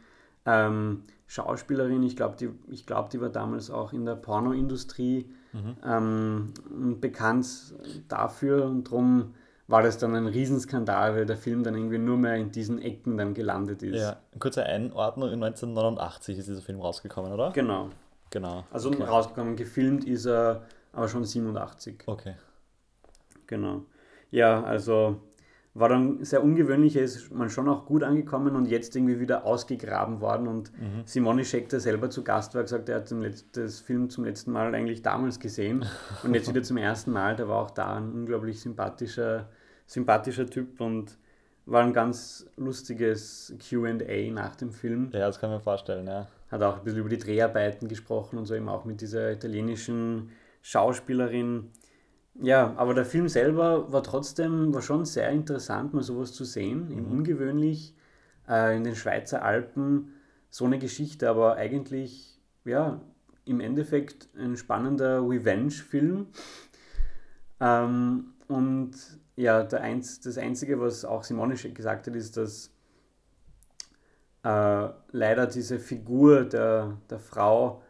[0.45, 2.03] ähm, Schauspielerin.
[2.03, 2.49] Ich glaube, die,
[2.85, 5.29] glaub, die war damals auch in der Pornoindustrie
[5.63, 5.77] mhm.
[5.85, 7.73] ähm, bekannt
[8.07, 9.33] dafür und darum
[9.67, 13.17] war das dann ein Riesenskandal, weil der Film dann irgendwie nur mehr in diesen Ecken
[13.17, 13.99] dann gelandet ist.
[13.99, 17.51] Ja, kurze Einordnung, in 1989 ist dieser Film rausgekommen, oder?
[17.51, 17.89] Genau.
[18.29, 18.65] Genau.
[18.71, 19.03] Also okay.
[19.03, 22.03] rausgekommen, gefilmt ist er aber schon 87.
[22.05, 22.35] Okay.
[23.45, 23.83] Genau.
[24.31, 25.21] Ja, also
[25.79, 29.45] war dann sehr ungewöhnlich, er ist man schon auch gut angekommen und jetzt irgendwie wieder
[29.45, 30.47] ausgegraben worden.
[30.47, 31.03] Und mhm.
[31.05, 33.13] Simone Scheck, der selber zu Gast war, gesagt, er hat
[33.51, 35.85] das Film zum letzten Mal eigentlich damals gesehen
[36.23, 37.35] und jetzt wieder zum ersten Mal.
[37.35, 39.49] Der war auch da ein unglaublich sympathischer,
[39.85, 41.17] sympathischer Typ und
[41.67, 45.09] war ein ganz lustiges QA nach dem Film.
[45.13, 46.27] Ja, das kann man vorstellen, ja.
[46.49, 50.31] Hat auch ein bisschen über die Dreharbeiten gesprochen und so eben auch mit dieser italienischen
[50.61, 51.71] Schauspielerin.
[52.39, 56.89] Ja, aber der Film selber war trotzdem, war schon sehr interessant, mal sowas zu sehen.
[56.89, 57.11] Mhm.
[57.11, 57.95] Ungewöhnlich
[58.47, 60.13] äh, in den Schweizer Alpen
[60.49, 63.01] so eine Geschichte, aber eigentlich, ja,
[63.45, 66.27] im Endeffekt ein spannender Revenge-Film.
[67.59, 68.91] Ähm, und
[69.35, 72.71] ja, der Einz, das Einzige, was auch Simone gesagt hat, ist, dass
[74.43, 77.81] äh, leider diese Figur der, der Frau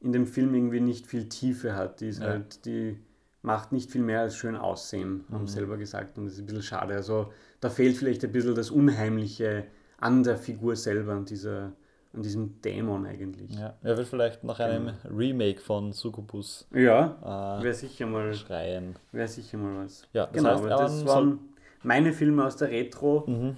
[0.00, 2.00] in dem Film irgendwie nicht viel Tiefe hat.
[2.00, 2.28] Die ist ja.
[2.28, 2.98] halt, die
[3.46, 5.46] macht nicht viel mehr als schön aussehen, haben mhm.
[5.46, 6.18] selber gesagt.
[6.18, 6.94] Und das ist ein bisschen schade.
[6.94, 9.64] Also da fehlt vielleicht ein bisschen das Unheimliche
[9.98, 11.72] an der Figur selber, an, dieser,
[12.12, 13.56] an diesem Dämon eigentlich.
[13.56, 15.16] Ja, er wird vielleicht nach einem genau.
[15.16, 18.96] Remake von Succubus ja, äh, wäre sicher mal schreien.
[19.12, 20.02] Wäre sicher mal was.
[20.12, 21.38] Ja, das genau, heißt, das waren
[21.84, 23.24] meine Filme aus der Retro.
[23.28, 23.56] Mhm.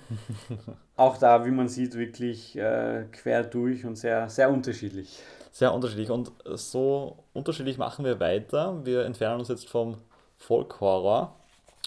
[0.96, 5.22] Auch da, wie man sieht, wirklich äh, quer durch und sehr, sehr unterschiedlich.
[5.50, 6.11] Sehr unterschiedlich.
[6.11, 8.84] Und so unterschiedlich machen wir weiter.
[8.84, 9.98] Wir entfernen uns jetzt vom
[10.37, 11.34] Folk-Horror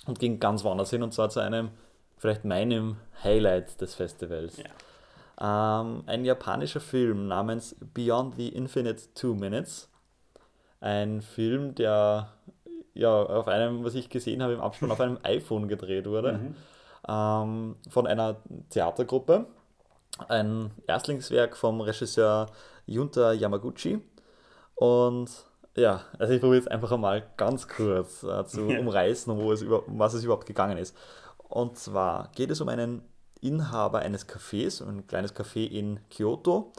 [0.07, 1.69] und gehen ganz woanders hin und zwar zu einem,
[2.17, 4.57] vielleicht meinem Highlight des Festivals.
[4.57, 5.81] Ja.
[5.81, 9.89] Ähm, ein japanischer Film namens Beyond the Infinite Two Minutes.
[10.79, 12.29] Ein Film, der
[12.93, 16.33] ja, auf einem, was ich gesehen habe im Abspann, auf einem iPhone gedreht wurde.
[16.33, 16.55] Mhm.
[17.07, 18.37] Ähm, von einer
[18.69, 19.45] Theatergruppe.
[20.27, 22.47] Ein Erstlingswerk vom Regisseur
[22.91, 24.01] Junta Yamaguchi.
[24.75, 25.29] Und
[25.75, 29.87] ja, also ich probiere jetzt einfach einmal ganz kurz äh, zu umreißen, wo es über,
[29.87, 30.95] um was es überhaupt gegangen ist.
[31.37, 33.03] Und zwar geht es um einen
[33.41, 36.71] Inhaber eines Cafés, ein kleines Café in Kyoto,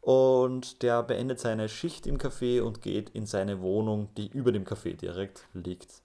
[0.00, 4.64] und der beendet seine Schicht im Café und geht in seine Wohnung, die über dem
[4.64, 6.02] Café direkt liegt.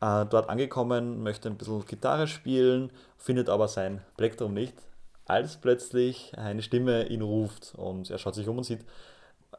[0.00, 4.74] Äh, dort angekommen, möchte ein bisschen Gitarre spielen, findet aber sein Plektrum nicht,
[5.28, 8.84] als plötzlich eine Stimme ihn ruft und er schaut sich um und sieht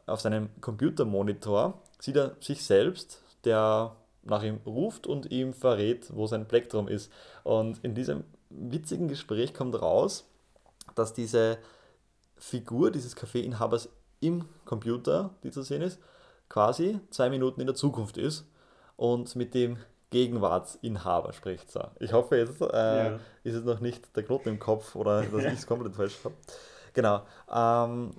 [0.05, 6.27] auf seinem Computermonitor, sieht er sich selbst, der nach ihm ruft und ihm verrät, wo
[6.27, 7.11] sein Plektrum ist.
[7.43, 10.27] Und in diesem witzigen Gespräch kommt raus,
[10.95, 11.57] dass diese
[12.37, 13.89] Figur dieses Kaffeeinhabers
[14.21, 15.99] im Computer, die zu sehen ist,
[16.49, 18.45] quasi zwei Minuten in der Zukunft ist
[18.97, 19.77] und mit dem
[20.09, 21.71] Gegenwartsinhaber spricht.
[21.71, 21.81] So.
[21.99, 22.65] Ich hoffe, jetzt äh,
[23.11, 23.19] ja.
[23.43, 26.35] ist es noch nicht der Knoten im Kopf oder dass ich es komplett falsch habe.
[26.93, 27.21] Genau.
[27.51, 28.11] Ähm,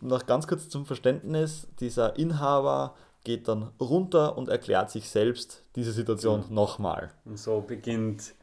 [0.00, 5.92] noch ganz kurz zum Verständnis: dieser Inhaber geht dann runter und erklärt sich selbst diese
[5.92, 6.46] Situation ja.
[6.50, 7.10] nochmal.
[7.24, 8.34] Und so beginnt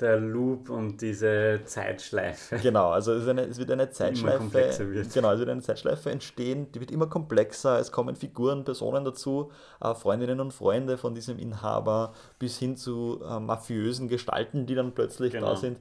[0.00, 2.56] der Loop und diese Zeitschleife.
[2.62, 4.52] Genau, also es, eine, es wird eine Zeitschleife.
[4.92, 5.12] Wird.
[5.12, 7.78] Genau, es wird eine Zeitschleife entstehen, die wird immer komplexer.
[7.80, 13.20] Es kommen Figuren, Personen dazu, äh, Freundinnen und Freunde von diesem Inhaber, bis hin zu
[13.28, 15.50] äh, mafiösen Gestalten, die dann plötzlich genau.
[15.50, 15.78] da sind.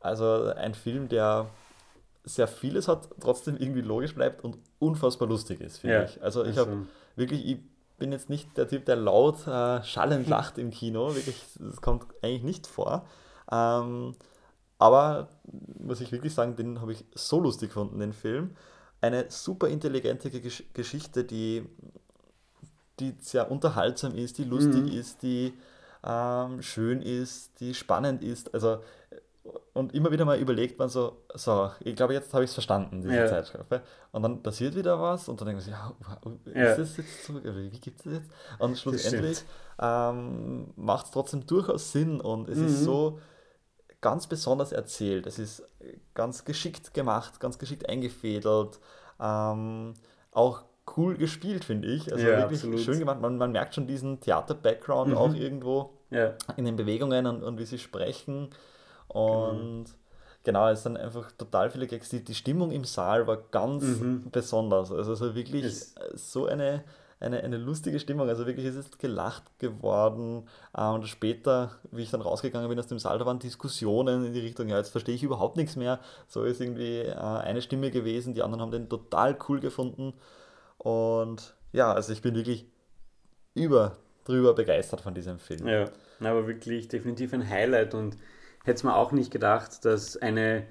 [0.00, 1.48] Also ein Film, der
[2.22, 6.04] sehr vieles hat, trotzdem irgendwie logisch bleibt und unfassbar lustig ist, finde ja.
[6.04, 6.22] ich.
[6.22, 6.62] Also ich also.
[6.62, 7.58] habe wirklich, ich
[7.98, 11.14] bin jetzt nicht der Typ, der laut äh, schallend lacht im Kino.
[11.14, 13.06] Wirklich, das kommt eigentlich nicht vor.
[13.50, 14.14] Ähm,
[14.78, 15.28] aber
[15.78, 18.56] muss ich wirklich sagen, den habe ich so lustig gefunden, den Film.
[19.00, 21.66] Eine super intelligente Gesch Geschichte, die,
[23.00, 24.98] die sehr unterhaltsam ist, die lustig mhm.
[24.98, 25.54] ist, die
[26.04, 28.52] ähm, schön ist, die spannend ist.
[28.54, 28.78] Also
[29.72, 33.02] und immer wieder mal überlegt man so, so, ich glaube, jetzt habe ich es verstanden,
[33.02, 33.26] diese ja.
[33.26, 33.82] Zeitschleife.
[34.12, 36.76] Und dann passiert wieder was und dann denkt man sich, ja, ist ja.
[36.76, 38.30] das jetzt so, wie gibt es das jetzt?
[38.58, 39.44] Und schlussendlich
[39.78, 42.66] ähm, macht es trotzdem durchaus Sinn und es mhm.
[42.66, 43.20] ist so
[44.00, 45.26] ganz besonders erzählt.
[45.26, 45.62] Es ist
[46.14, 48.78] ganz geschickt gemacht, ganz geschickt eingefädelt.
[49.20, 49.94] Ähm,
[50.32, 50.64] auch
[50.96, 52.12] cool gespielt, finde ich.
[52.12, 52.80] Also ja, wirklich absolut.
[52.80, 53.20] schön gemacht.
[53.20, 55.16] Man, man merkt schon diesen Theater-Background mhm.
[55.16, 56.34] auch irgendwo ja.
[56.56, 58.50] in den Bewegungen und, und wie sie sprechen.
[59.08, 59.94] Und mhm.
[60.44, 62.08] genau, es sind einfach total viele Gags.
[62.10, 64.30] Die, die Stimmung im Saal war ganz mhm.
[64.30, 64.92] besonders.
[64.92, 66.84] Also, also wirklich es so eine
[67.18, 68.28] eine, eine lustige Stimmung.
[68.28, 70.48] Also wirklich ist es gelacht geworden.
[70.76, 74.32] Äh, und später, wie ich dann rausgegangen bin aus dem Saal, da waren Diskussionen in
[74.32, 76.00] die Richtung, ja, jetzt verstehe ich überhaupt nichts mehr.
[76.28, 80.12] So ist irgendwie äh, eine Stimme gewesen, die anderen haben den total cool gefunden.
[80.78, 82.66] Und ja, also ich bin wirklich
[83.54, 85.66] über drüber begeistert von diesem Film.
[85.66, 85.88] Ja,
[86.20, 88.16] aber wirklich definitiv ein Highlight und
[88.64, 90.66] hätte es mir auch nicht gedacht, dass eine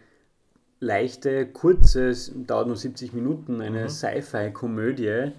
[0.79, 3.89] leichte, kurze, dauert nur 70 Minuten, eine mhm.
[3.89, 5.31] Sci-Fi-Komödie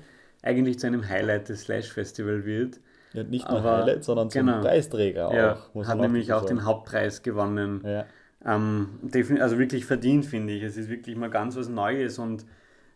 [0.46, 2.80] eigentlich zu einem Highlight des Slash Festival wird.
[3.12, 5.86] Ja, nicht nur Aber, Highlight, sondern zum genau, Preisträger ja, auch.
[5.86, 7.82] hat nämlich auch den Hauptpreis gewonnen.
[7.84, 8.06] Ja.
[8.44, 8.88] Ähm,
[9.40, 10.62] also wirklich verdient, finde ich.
[10.62, 12.44] Es ist wirklich mal ganz was Neues und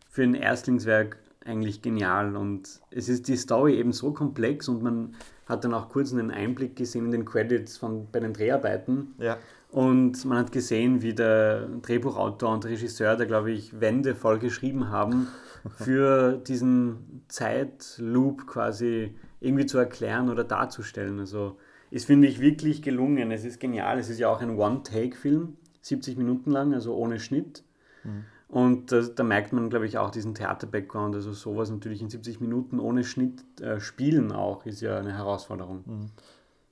[0.08, 2.36] für ein Erstlingswerk eigentlich genial.
[2.36, 5.14] Und es ist die Story eben so komplex und man
[5.46, 9.14] hat dann auch kurz einen Einblick gesehen in den Credits von, bei den Dreharbeiten.
[9.18, 9.38] Ja.
[9.70, 14.88] Und man hat gesehen, wie der Drehbuchautor und Regisseur da, glaube ich, Wände voll geschrieben
[14.88, 15.28] haben
[15.76, 21.20] für diesen Zeitloop quasi irgendwie zu erklären oder darzustellen.
[21.20, 21.56] Also
[21.90, 23.30] ist, finde ich, wirklich gelungen.
[23.30, 23.98] Es ist genial.
[23.98, 27.64] Es ist ja auch ein One-Take-Film, 70 Minuten lang, also ohne Schnitt.
[28.04, 28.24] Mhm.
[28.48, 31.14] Und da, da, merkt man, glaube ich, auch diesen Theater-Background.
[31.14, 35.84] Also sowas natürlich in 70 Minuten ohne Schnitt äh, spielen auch, ist ja eine Herausforderung.
[35.86, 36.10] Mhm.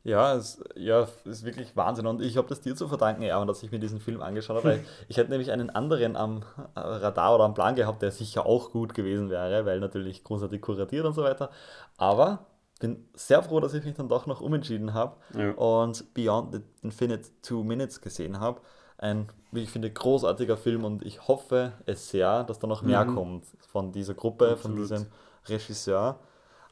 [0.09, 2.07] Ja, es ja, ist wirklich Wahnsinn.
[2.07, 4.69] Und ich habe das dir zu verdanken, Erwin, dass ich mir diesen Film angeschaut habe.
[4.69, 6.43] Weil ich hätte nämlich einen anderen am
[6.75, 11.05] Radar oder am Plan gehabt, der sicher auch gut gewesen wäre, weil natürlich großartig kuratiert
[11.05, 11.51] und so weiter.
[11.99, 12.47] Aber
[12.81, 15.51] bin sehr froh, dass ich mich dann doch noch umentschieden habe ja.
[15.53, 18.63] und Beyond the Infinite Two Minutes gesehen habe.
[18.97, 23.05] Ein, wie ich finde, großartiger Film und ich hoffe es sehr, dass da noch mehr
[23.05, 23.15] mhm.
[23.15, 24.63] kommt von dieser Gruppe, Absolut.
[24.63, 25.07] von diesem
[25.47, 26.19] Regisseur.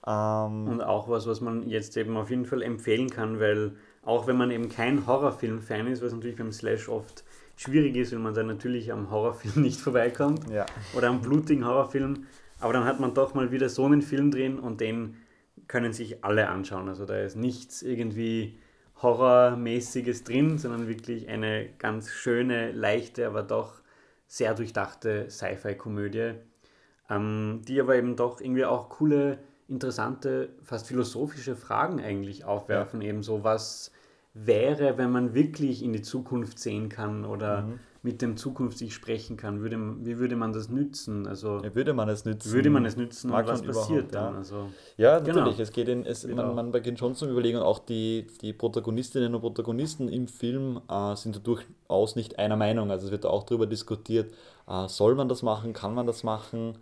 [0.06, 4.26] Ähm, und auch was, was man jetzt eben auf jeden Fall empfehlen kann, weil auch
[4.26, 7.24] wenn man eben kein Horrorfilm-Fan ist, was natürlich beim Slash oft
[7.56, 10.66] schwierig ist, wenn man dann natürlich am Horrorfilm nicht vorbeikommt ja.
[10.96, 12.26] oder am blutigen Horrorfilm,
[12.60, 15.16] aber dann hat man doch mal wieder so einen Film drin und den
[15.66, 16.88] können sich alle anschauen.
[16.88, 18.58] Also da ist nichts irgendwie
[19.02, 23.80] Horrormäßiges drin, sondern wirklich eine ganz schöne, leichte, aber doch
[24.28, 26.34] sehr durchdachte Sci-Fi-Komödie,
[27.10, 33.08] ähm, die aber eben doch irgendwie auch coole interessante, fast philosophische Fragen eigentlich aufwerfen, ja.
[33.08, 33.90] eben so, was
[34.36, 37.80] wäre, wenn man wirklich in die Zukunft sehen kann oder mhm.
[38.02, 41.26] mit dem zukünftig sprechen kann, würde, wie würde man das nützen?
[41.26, 42.52] Also ja, würde man es nützen?
[42.52, 44.34] Würde man es nützen und was passiert dann?
[44.34, 45.56] Ja, also, ja natürlich.
[45.56, 45.62] Genau.
[45.62, 46.46] Es geht in, es, genau.
[46.48, 51.16] man, man beginnt schon zu überlegen, auch die, die Protagonistinnen und Protagonisten im Film äh,
[51.16, 52.90] sind durchaus nicht einer Meinung.
[52.90, 54.32] Also es wird auch darüber diskutiert,
[54.68, 56.74] äh, soll man das machen, kann man das machen?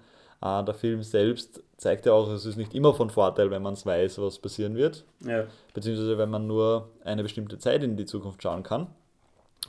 [0.44, 3.74] Äh, der Film selbst zeigt ja auch, es ist nicht immer von Vorteil, wenn man
[3.74, 5.04] es weiß, was passieren wird.
[5.26, 5.44] Ja.
[5.72, 8.86] Beziehungsweise wenn man nur eine bestimmte Zeit in die Zukunft schauen kann.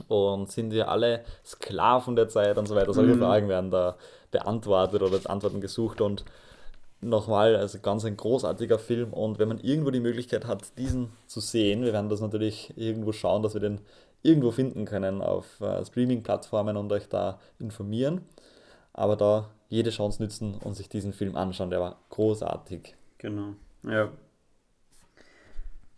[0.08, 2.92] Und sind wir alle Sklaven der Zeit und so weiter?
[2.92, 3.20] Solche mhm.
[3.20, 3.96] Fragen werden da
[4.30, 6.02] beantwortet oder Antworten gesucht.
[6.02, 6.26] Und
[7.00, 9.14] nochmal, also ganz ein großartiger Film.
[9.14, 13.12] Und wenn man irgendwo die Möglichkeit hat, diesen zu sehen, wir werden das natürlich irgendwo
[13.12, 13.80] schauen, dass wir den
[14.22, 18.20] irgendwo finden können auf äh, Streaming-Plattformen und euch da informieren.
[18.92, 21.70] Aber da jede Chance nützen und sich diesen Film anschauen.
[21.70, 22.94] Der war großartig.
[23.18, 24.10] Genau, ja.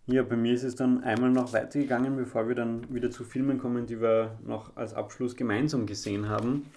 [0.07, 3.59] Ja, bei mir ist es dann einmal noch weitergegangen, bevor wir dann wieder zu Filmen
[3.59, 6.71] kommen, die wir noch als Abschluss gemeinsam gesehen haben.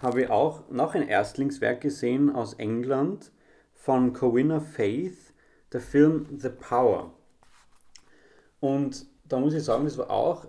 [0.00, 3.30] Habe ich auch noch ein Erstlingswerk gesehen aus England
[3.72, 5.32] von Corinna Faith,
[5.72, 7.12] der Film The Power.
[8.58, 10.48] Und da muss ich sagen, das war auch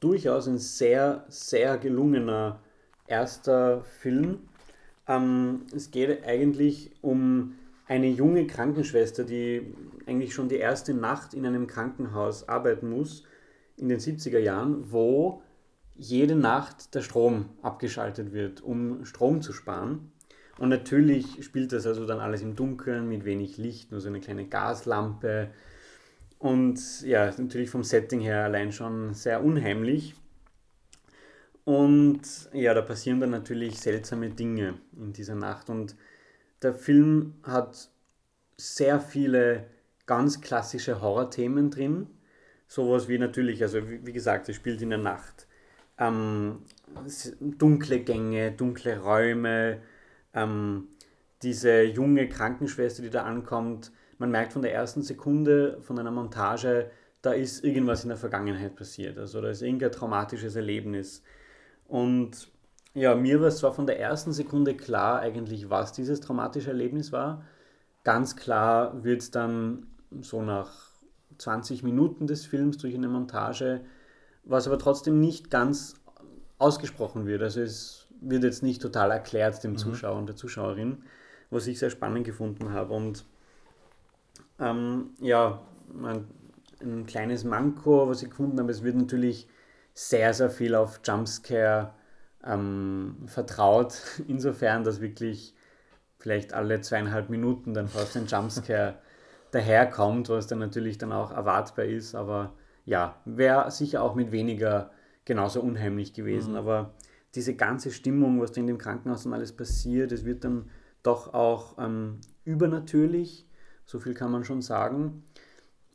[0.00, 2.60] durchaus ein sehr, sehr gelungener
[3.06, 4.48] erster Film.
[5.08, 7.54] Ähm, es geht eigentlich um
[7.86, 9.74] eine junge Krankenschwester, die
[10.06, 13.24] eigentlich schon die erste Nacht in einem Krankenhaus arbeiten muss,
[13.76, 15.42] in den 70er Jahren, wo
[15.94, 20.12] jede Nacht der Strom abgeschaltet wird, um Strom zu sparen.
[20.58, 24.20] Und natürlich spielt das also dann alles im Dunkeln mit wenig Licht, nur so eine
[24.20, 25.50] kleine Gaslampe.
[26.38, 30.14] Und ja, natürlich vom Setting her allein schon sehr unheimlich.
[31.66, 35.68] Und ja, da passieren dann natürlich seltsame Dinge in dieser Nacht.
[35.68, 35.96] Und
[36.62, 37.90] der Film hat
[38.56, 39.66] sehr viele
[40.06, 42.06] ganz klassische Horrorthemen drin.
[42.68, 45.48] Sowas wie natürlich, also wie, gesagt, es spielt in der Nacht.
[45.98, 46.62] Ähm,
[47.40, 49.82] dunkle Gänge, dunkle Räume,
[50.34, 50.86] ähm,
[51.42, 53.90] diese junge Krankenschwester, die da ankommt.
[54.18, 58.76] Man merkt von der ersten Sekunde von einer Montage, da ist irgendwas in der Vergangenheit
[58.76, 59.18] passiert.
[59.18, 61.24] Also da ist irgendein traumatisches Erlebnis.
[61.88, 62.48] Und
[62.94, 67.12] ja, mir war es zwar von der ersten Sekunde klar eigentlich, was dieses traumatische Erlebnis
[67.12, 67.44] war.
[68.04, 69.86] Ganz klar wird es dann
[70.20, 70.72] so nach
[71.38, 73.82] 20 Minuten des Films durch eine Montage,
[74.44, 75.94] was aber trotzdem nicht ganz
[76.58, 77.42] ausgesprochen wird.
[77.42, 79.78] Also es wird jetzt nicht total erklärt dem mhm.
[79.78, 81.02] Zuschauer und der Zuschauerin,
[81.50, 82.94] was ich sehr spannend gefunden habe.
[82.94, 83.24] Und
[84.58, 85.60] ähm, ja,
[86.02, 86.24] ein,
[86.80, 89.48] ein kleines Manko, was ich gefunden habe, es wird natürlich
[89.96, 91.94] sehr, sehr viel auf Jumpscare
[92.44, 95.54] ähm, vertraut, insofern, dass wirklich
[96.18, 98.98] vielleicht alle zweieinhalb Minuten dann fast ein Jumpscare
[99.52, 102.52] daherkommt, was dann natürlich dann auch erwartbar ist, aber
[102.84, 104.90] ja, wäre sicher auch mit weniger
[105.24, 106.58] genauso unheimlich gewesen, mhm.
[106.58, 106.94] aber
[107.34, 110.68] diese ganze Stimmung, was da in dem Krankenhaus dann alles passiert, es wird dann
[111.02, 113.48] doch auch ähm, übernatürlich,
[113.86, 115.24] so viel kann man schon sagen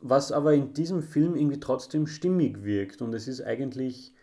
[0.02, 3.02] was aber in diesem Film irgendwie trotzdem stimmig wirkt.
[3.02, 4.14] Und es ist eigentlich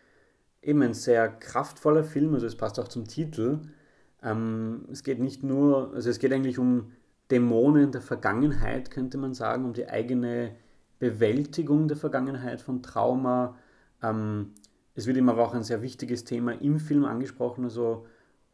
[0.61, 3.61] eben ein sehr kraftvoller Film, also es passt auch zum Titel.
[4.23, 6.93] Ähm, es geht nicht nur, also es geht eigentlich um
[7.31, 10.57] Dämonen der Vergangenheit, könnte man sagen, um die eigene
[10.99, 13.57] Bewältigung der Vergangenheit von Trauma.
[14.03, 14.53] Ähm,
[14.95, 18.07] es wird immer auch ein sehr wichtiges Thema im Film angesprochen, also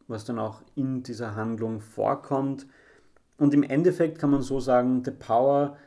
[0.07, 2.67] was dann auch in dieser Handlung vorkommt.
[3.37, 5.77] Und im Endeffekt kann man so sagen, The Power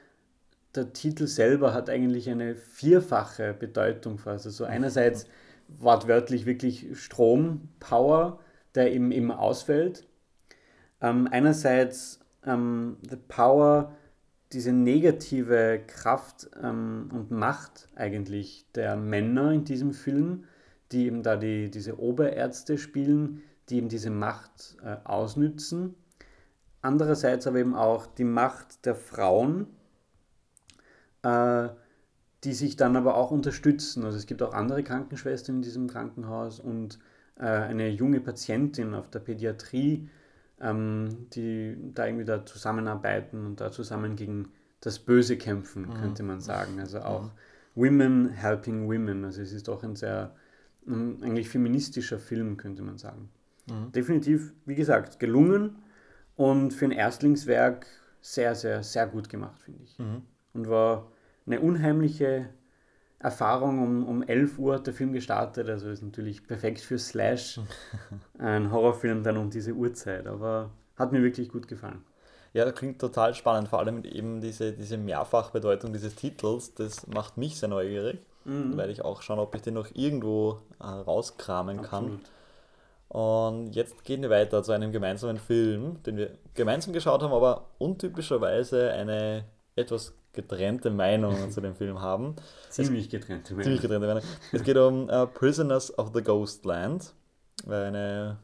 [0.74, 4.46] der Titel selber hat eigentlich eine vierfache Bedeutung fast.
[4.46, 5.26] Also einerseits
[5.68, 8.40] wortwörtlich wirklich Strom, Power,
[8.74, 10.06] der eben, eben ausfällt.
[11.00, 13.92] Ähm, einerseits ähm, the Power
[14.52, 20.44] diese negative Kraft ähm, und Macht eigentlich der Männer in diesem Film,
[20.90, 25.94] die eben da die, diese Oberärzte spielen, die eben diese Macht äh, ausnützen.
[26.80, 29.66] Andererseits aber eben auch die Macht der Frauen,
[31.22, 31.68] äh,
[32.44, 34.04] die sich dann aber auch unterstützen.
[34.04, 36.98] Also es gibt auch andere Krankenschwestern in diesem Krankenhaus und
[37.36, 40.08] äh, eine junge Patientin auf der Pädiatrie,
[40.60, 45.94] ähm, die da irgendwie da zusammenarbeiten und da zusammen gegen das Böse kämpfen, mhm.
[45.94, 46.78] könnte man sagen.
[46.78, 47.30] Also auch mhm.
[47.74, 49.24] Women helping Women.
[49.24, 50.34] Also es ist auch ein sehr
[50.86, 53.30] um, eigentlich feministischer Film, könnte man sagen.
[53.68, 53.92] Mhm.
[53.92, 55.76] Definitiv, wie gesagt, gelungen
[56.36, 57.86] und für ein Erstlingswerk
[58.20, 59.98] sehr, sehr, sehr gut gemacht, finde ich.
[59.98, 60.22] Mhm.
[60.58, 61.06] Und war
[61.46, 62.48] eine unheimliche
[63.20, 63.78] Erfahrung.
[63.80, 67.60] Um, um 11 Uhr hat der Film gestartet, also ist natürlich perfekt für Slash.
[68.38, 72.04] Ein Horrorfilm dann um diese Uhrzeit, aber hat mir wirklich gut gefallen.
[72.54, 77.36] Ja, das klingt total spannend, vor allem eben diese, diese Mehrfachbedeutung dieses Titels, das macht
[77.36, 78.76] mich sehr neugierig, mhm.
[78.76, 82.10] weil ich auch schauen, ob ich den noch irgendwo äh, rauskramen Absolut.
[82.10, 82.20] kann.
[83.08, 87.66] Und jetzt gehen wir weiter zu einem gemeinsamen Film, den wir gemeinsam geschaut haben, aber
[87.78, 89.44] untypischerweise eine
[89.76, 92.36] etwas getrennte Meinungen zu dem Film haben.
[92.70, 93.64] Ziemlich getrennte Meinungen.
[93.64, 94.26] Ziemlich getrennte Meinungen.
[94.52, 97.12] Es geht um uh, Prisoners of the Ghostland,
[97.66, 98.38] eine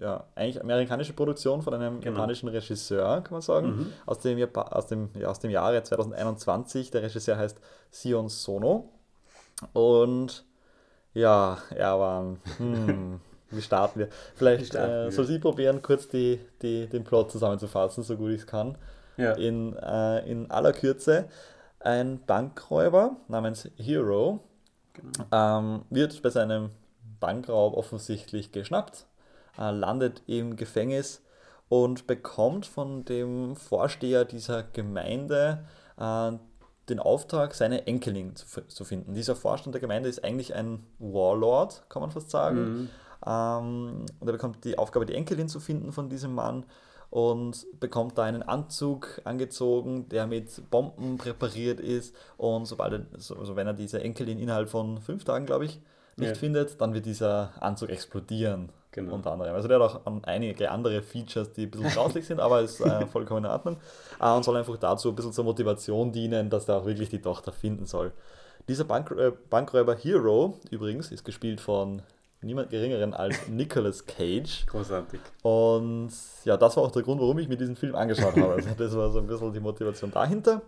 [0.00, 2.16] ja, eigentlich amerikanische Produktion von einem genau.
[2.16, 3.92] japanischen Regisseur, kann man sagen, mhm.
[4.06, 6.90] aus, dem, aus, dem, ja, aus dem Jahre 2021.
[6.90, 8.90] Der Regisseur heißt Sion Sono.
[9.72, 10.44] Und
[11.14, 12.36] ja, er war.
[12.58, 13.20] Hm,
[13.50, 14.08] wie starten wir?
[14.34, 18.40] Vielleicht starten äh, soll sie probieren, kurz die, die, den Plot zusammenzufassen, so gut ich
[18.40, 18.76] es kann
[19.16, 19.32] ja.
[19.32, 21.28] in, äh, in aller Kürze.
[21.80, 24.40] Ein Bankräuber namens Hero
[24.94, 25.58] genau.
[25.58, 26.70] ähm, wird bei seinem
[27.20, 29.06] Bankraub offensichtlich geschnappt,
[29.58, 31.22] äh, landet im Gefängnis
[31.68, 35.64] und bekommt von dem Vorsteher dieser Gemeinde
[35.98, 36.32] äh,
[36.88, 39.14] den Auftrag, seine Enkelin zu, zu, finden.
[39.14, 42.58] Dieser Vorstand der Gemeinde ist eigentlich ein Warlord, kann man fast sagen.
[42.58, 42.88] Mhm.
[43.26, 46.64] Ähm, und er bekommt die Aufgabe, die Enkelin zu finden von diesem Mann
[47.16, 52.14] und bekommt da einen Anzug angezogen, der mit Bomben präpariert ist.
[52.36, 55.80] Und sobald er, also wenn er diese Enkelin innerhalb von fünf Tagen, glaube ich,
[56.16, 56.34] nicht ja.
[56.34, 58.68] findet, dann wird dieser Anzug explodieren.
[58.92, 59.14] Genau.
[59.14, 59.54] Unter anderem.
[59.54, 63.06] Also der hat auch einige andere Features, die ein bisschen grauslich sind, aber ist äh,
[63.12, 63.78] vollkommen in Ordnung.
[64.20, 67.22] Äh, und soll einfach dazu ein bisschen zur Motivation dienen, dass er auch wirklich die
[67.22, 68.12] Tochter finden soll.
[68.68, 72.02] Dieser Bank, äh, Bankräuber Hero übrigens ist gespielt von
[72.42, 74.66] niemand geringeren als Nicolas Cage.
[74.66, 75.20] Großartig.
[75.42, 76.12] Und
[76.44, 78.54] ja, das war auch der Grund, warum ich mir diesen Film angeschaut habe.
[78.54, 80.62] Also das war so ein bisschen die Motivation dahinter.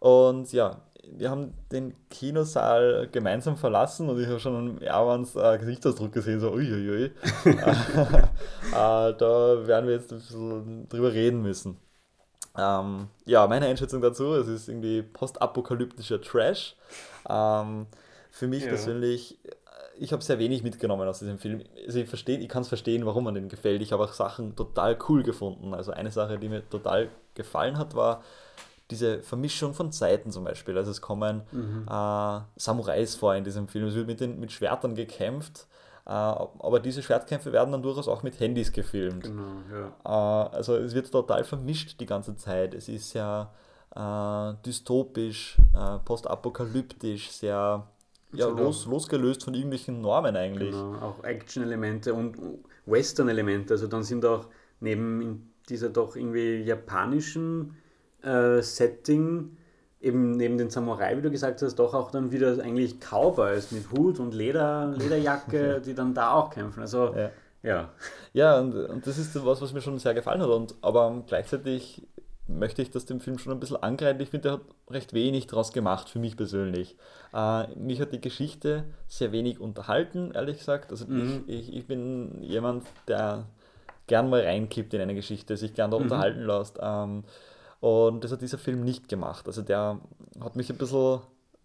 [0.00, 5.58] Und ja, wir haben den Kinosaal gemeinsam verlassen und ich habe schon an Erwans äh,
[5.58, 7.04] Gesichtsausdruck gesehen, so uiuiui.
[7.44, 7.52] äh,
[8.72, 11.78] da werden wir jetzt ein bisschen drüber reden müssen.
[12.56, 16.76] Ähm, ja, meine Einschätzung dazu, es ist irgendwie postapokalyptischer Trash.
[17.28, 17.86] Ähm,
[18.30, 18.68] für mich ja.
[18.68, 19.38] persönlich
[19.98, 21.62] ich habe sehr wenig mitgenommen aus diesem Film.
[21.86, 23.82] Also ich, ich kann es verstehen, warum man den gefällt.
[23.82, 25.74] Ich habe auch Sachen total cool gefunden.
[25.74, 28.22] Also eine Sache, die mir total gefallen hat, war
[28.90, 30.76] diese Vermischung von Zeiten zum Beispiel.
[30.76, 31.86] Also es kommen mhm.
[31.88, 33.86] äh, Samurais vor in diesem Film.
[33.86, 35.66] Es wird mit, den, mit Schwertern gekämpft.
[36.06, 39.24] Äh, aber diese Schwertkämpfe werden dann durchaus auch mit Handys gefilmt.
[39.24, 40.48] Genau, ja.
[40.50, 42.74] Äh, also es wird total vermischt die ganze Zeit.
[42.74, 43.50] Es ist sehr
[43.94, 47.86] äh, dystopisch, äh, postapokalyptisch, sehr
[48.36, 50.70] ja, los, losgelöst von irgendwelchen Normen eigentlich.
[50.70, 52.36] Genau, auch Action-Elemente und
[52.86, 53.74] Western-Elemente.
[53.74, 54.46] Also dann sind auch
[54.80, 57.76] neben dieser doch irgendwie japanischen
[58.22, 59.56] äh, Setting,
[60.00, 63.90] eben neben den Samurai, wie du gesagt hast, doch auch dann wieder eigentlich Cowboys mit
[63.90, 66.80] Hut und Leder, Lederjacke, die dann da auch kämpfen.
[66.80, 67.30] Also ja.
[67.64, 67.88] Ja,
[68.34, 70.50] ja und, und das ist was, was mir schon sehr gefallen hat.
[70.50, 72.06] Und, aber gleichzeitig
[72.46, 74.20] möchte ich das dem Film schon ein bisschen angreifen.
[74.20, 76.96] Ich finde, er hat recht wenig daraus gemacht, für mich persönlich.
[77.32, 80.90] Äh, mich hat die Geschichte sehr wenig unterhalten, ehrlich gesagt.
[80.90, 81.44] Also mhm.
[81.46, 83.46] ich, ich, ich, bin jemand, der
[84.06, 86.04] gern mal reinkippt in eine Geschichte, sich gern da mhm.
[86.04, 86.78] unterhalten lässt.
[86.82, 87.24] Ähm,
[87.80, 89.46] und das hat dieser Film nicht gemacht.
[89.46, 90.00] Also der
[90.40, 91.20] hat mich ein bisschen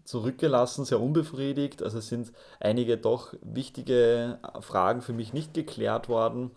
[0.05, 1.83] zurückgelassen, sehr unbefriedigt.
[1.83, 6.51] Also es sind einige doch wichtige Fragen für mich nicht geklärt worden.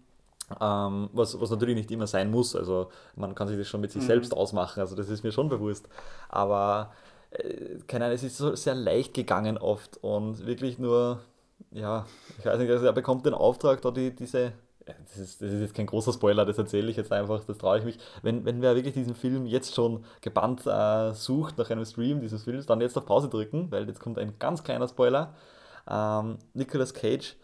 [0.60, 2.56] Ähm, was, was natürlich nicht immer sein muss.
[2.56, 4.06] Also man kann sich das schon mit sich mhm.
[4.06, 5.88] selbst ausmachen, also das ist mir schon bewusst.
[6.28, 6.92] Aber
[7.30, 11.20] äh, keine Ahnung, es ist so sehr leicht gegangen oft und wirklich nur,
[11.70, 12.06] ja,
[12.38, 14.52] ich weiß nicht, also er bekommt den Auftrag, da die, diese,
[14.84, 17.78] das ist, das ist jetzt kein großer Spoiler, das erzähle ich jetzt einfach, das traue
[17.78, 17.98] ich mich.
[18.22, 22.44] Wenn, wenn wer wirklich diesen Film jetzt schon gebannt äh, sucht nach einem Stream dieses
[22.44, 25.34] Films, dann jetzt auf Pause drücken, weil jetzt kommt ein ganz kleiner Spoiler.
[25.88, 27.36] Ähm, Nicolas Cage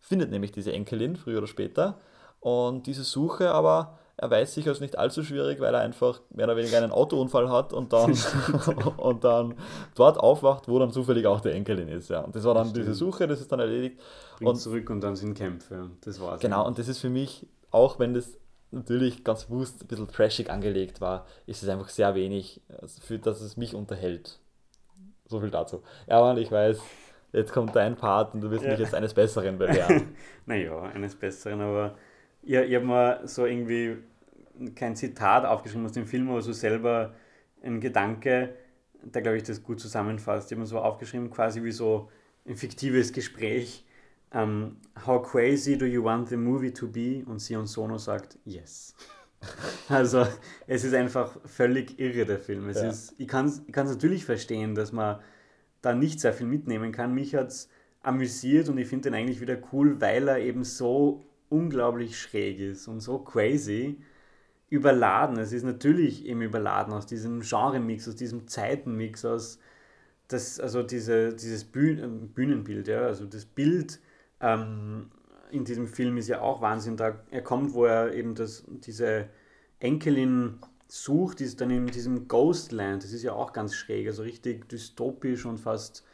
[0.00, 1.98] findet nämlich diese Enkelin früher oder später
[2.44, 6.58] und diese Suche aber erweist sich als nicht allzu schwierig, weil er einfach mehr oder
[6.58, 8.14] weniger einen Autounfall hat und dann,
[8.98, 9.54] und dann
[9.94, 12.10] dort aufwacht, wo dann zufällig auch der Enkelin ist.
[12.10, 12.20] Ja.
[12.20, 13.98] Und das war dann das diese Suche, das ist dann erledigt.
[14.36, 15.88] Bringt und zurück und dann sind Kämpfe.
[16.02, 16.38] Das war's.
[16.42, 18.38] Genau, und das ist für mich, auch wenn das
[18.72, 23.18] natürlich ganz bewusst ein bisschen trashig angelegt war, ist es einfach sehr wenig, also für
[23.18, 24.38] dass es mich unterhält.
[25.28, 25.82] So viel dazu.
[26.06, 26.78] Ja, und ich weiß,
[27.32, 28.72] jetzt kommt dein Part und du wirst ja.
[28.72, 30.14] mich jetzt eines Besseren belehren.
[30.44, 31.94] naja, eines Besseren, aber
[32.44, 33.96] ich, ich habe mir so irgendwie
[34.74, 37.14] kein Zitat aufgeschrieben aus dem Film, aber so selber
[37.62, 38.54] ein Gedanke,
[39.02, 40.48] der, glaube ich, das gut zusammenfasst.
[40.48, 42.10] Ich habe mir so aufgeschrieben, quasi wie so
[42.46, 43.84] ein fiktives Gespräch.
[44.30, 44.76] Um, ähm,
[45.06, 47.22] how crazy do you want the movie to be?
[47.24, 48.94] Und Sion Sono sagt, yes.
[49.88, 50.26] also
[50.66, 52.68] es ist einfach völlig irre, der Film.
[52.68, 52.88] Es ja.
[52.88, 55.20] ist, ich kann es ich natürlich verstehen, dass man
[55.82, 57.14] da nicht sehr viel mitnehmen kann.
[57.14, 57.68] Mich hat es
[58.02, 62.88] amüsiert und ich finde den eigentlich wieder cool, weil er eben so unglaublich schräg ist
[62.88, 63.98] und so crazy
[64.70, 65.38] überladen.
[65.38, 69.58] Es ist natürlich eben überladen aus diesem Genre-Mix, aus diesem Zeitenmix, aus
[70.28, 74.00] das, also diese, dieses Bühnenbild, ja, also das Bild
[74.40, 75.10] ähm,
[75.50, 76.96] in diesem Film ist ja auch Wahnsinn.
[76.96, 79.28] Da er kommt, wo er eben das, diese
[79.78, 83.04] Enkelin sucht, ist dann in diesem Ghostland.
[83.04, 86.04] Das ist ja auch ganz schräg, also richtig dystopisch und fast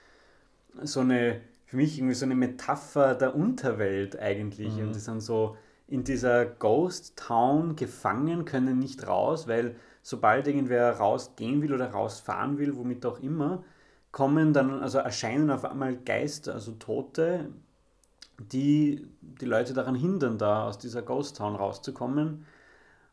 [0.82, 1.40] so eine,
[1.70, 4.74] für mich irgendwie so eine Metapher der Unterwelt eigentlich.
[4.74, 4.88] Mhm.
[4.88, 5.56] Und die sind so
[5.86, 12.58] in dieser Ghost Town gefangen, können nicht raus, weil sobald irgendwer rausgehen will oder rausfahren
[12.58, 13.62] will, womit auch immer,
[14.10, 17.50] kommen dann, also erscheinen auf einmal Geister, also Tote,
[18.40, 22.46] die die Leute daran hindern, da aus dieser Ghost Town rauszukommen.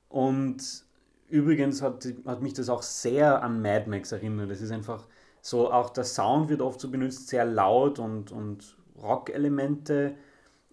[0.10, 0.84] Und
[1.30, 4.50] übrigens hat, hat mich das auch sehr an Mad Max erinnert.
[4.50, 5.06] Es ist einfach
[5.48, 10.16] so, auch der Sound wird oft so benutzt, sehr laut und, und Rock-Elemente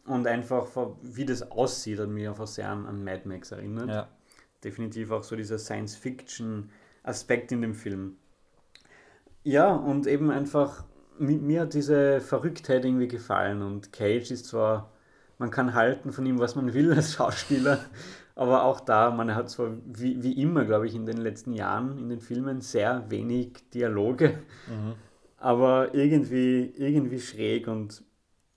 [0.04, 0.66] und einfach,
[1.00, 3.88] wie das aussieht, hat mich einfach sehr an, an Mad Max erinnert.
[3.88, 4.08] Ja.
[4.64, 8.16] Definitiv auch so dieser Science-Fiction-Aspekt in dem Film.
[9.44, 10.82] Ja, und eben einfach,
[11.20, 14.90] mir hat diese Verrücktheit irgendwie gefallen und Cage ist zwar,
[15.38, 17.78] man kann halten von ihm, was man will als Schauspieler,
[18.34, 21.98] aber auch da, man hat zwar wie, wie immer, glaube ich, in den letzten Jahren
[21.98, 24.94] in den Filmen sehr wenig Dialoge, mhm.
[25.36, 28.02] aber irgendwie, irgendwie schräg und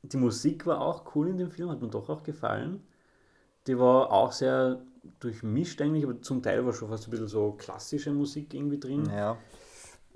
[0.02, 2.82] die Musik war auch cool in dem Film, hat mir doch auch gefallen.
[3.68, 4.82] Die war auch sehr
[5.20, 9.10] durchmischt eigentlich, aber zum Teil war schon fast ein bisschen so klassische Musik irgendwie drin.
[9.14, 9.38] Ja.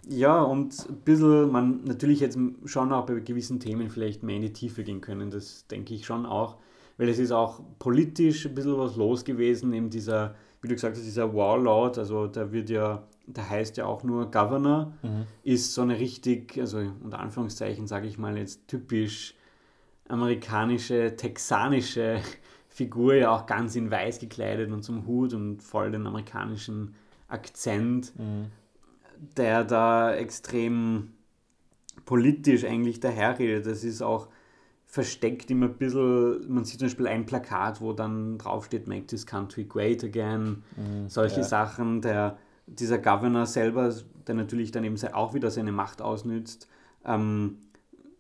[0.08, 4.42] Ja, und ein bisschen, man natürlich jetzt schon auch bei gewissen Themen vielleicht mehr in
[4.42, 6.58] die Tiefe gehen können, das denke ich schon auch,
[6.98, 10.96] weil es ist auch politisch ein bisschen was los gewesen, eben dieser, wie du gesagt
[10.96, 15.26] hast, dieser Warlord, also der wird ja, der heißt ja auch nur Governor, mhm.
[15.44, 19.36] ist so eine richtig, also unter Anführungszeichen sage ich mal jetzt typisch
[20.08, 22.20] amerikanische, texanische
[22.70, 26.96] Figur, ja auch ganz in weiß gekleidet und zum Hut und voll den amerikanischen
[27.28, 28.46] Akzent, mhm.
[29.36, 31.10] der da extrem
[32.06, 33.66] politisch eigentlich daherredet.
[33.66, 34.30] Das ist auch
[34.92, 39.26] versteckt immer ein bisschen, man sieht zum Beispiel ein Plakat, wo dann draufsteht, make this
[39.26, 41.44] country great again, mhm, solche ja.
[41.44, 42.02] Sachen.
[42.02, 42.38] Der,
[42.68, 43.94] dieser Governor selber,
[44.28, 46.68] der natürlich dann eben auch wieder seine Macht ausnützt,
[47.06, 47.60] ähm,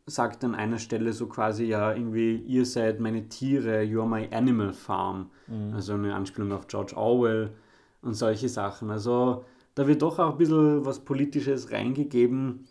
[0.05, 4.71] sagt an einer Stelle so quasi, ja, irgendwie, ihr seid meine Tiere, you're my animal
[4.71, 5.29] farm.
[5.47, 5.73] Mhm.
[5.73, 7.51] Also eine Anspielung auf George Orwell
[8.01, 8.91] und solche Sachen.
[8.91, 9.43] Also
[9.75, 12.65] da wird doch auch ein bisschen was Politisches reingegeben.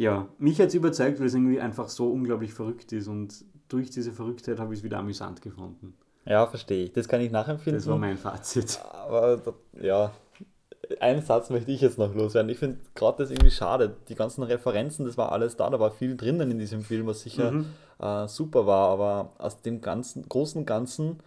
[0.00, 3.90] Ja, mich hat es überzeugt, weil es irgendwie einfach so unglaublich verrückt ist und durch
[3.90, 5.92] diese Verrücktheit habe ich es wieder amüsant gefunden.
[6.24, 6.92] Ja, verstehe ich.
[6.94, 7.78] Das kann ich nachempfinden.
[7.78, 8.80] Das war mein Fazit.
[8.94, 9.42] Aber
[9.78, 10.10] ja,
[11.00, 12.50] einen Satz möchte ich jetzt noch loswerden.
[12.50, 13.94] Ich finde gerade das irgendwie schade.
[14.08, 17.20] Die ganzen Referenzen, das war alles da, da war viel drinnen in diesem Film, was
[17.20, 17.66] sicher mhm.
[17.98, 21.18] äh, super war, aber aus dem ganzen, großen Ganzen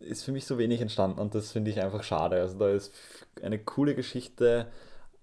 [0.00, 2.36] ist für mich so wenig entstanden und das finde ich einfach schade.
[2.36, 2.94] Also da ist
[3.42, 4.68] eine coole Geschichte,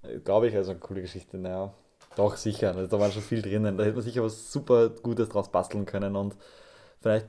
[0.03, 1.73] äh, glaube ich, also eine coole Geschichte, naja,
[2.15, 3.77] doch sicher, also da war schon viel drinnen.
[3.77, 6.35] Da hätte man sicher was super Gutes draus basteln können und
[6.99, 7.27] vielleicht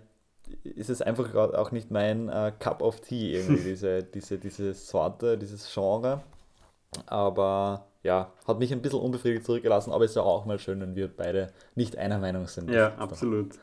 [0.64, 5.38] ist es einfach auch nicht mein äh, Cup of Tea, irgendwie, diese, diese, diese Sorte,
[5.38, 6.20] dieses Genre.
[7.06, 10.80] Aber ja, hat mich ein bisschen unbefriedigt zurückgelassen, aber es ist ja auch mal schön,
[10.80, 12.70] wenn wir beide nicht einer Meinung sind.
[12.70, 13.54] Ja, absolut.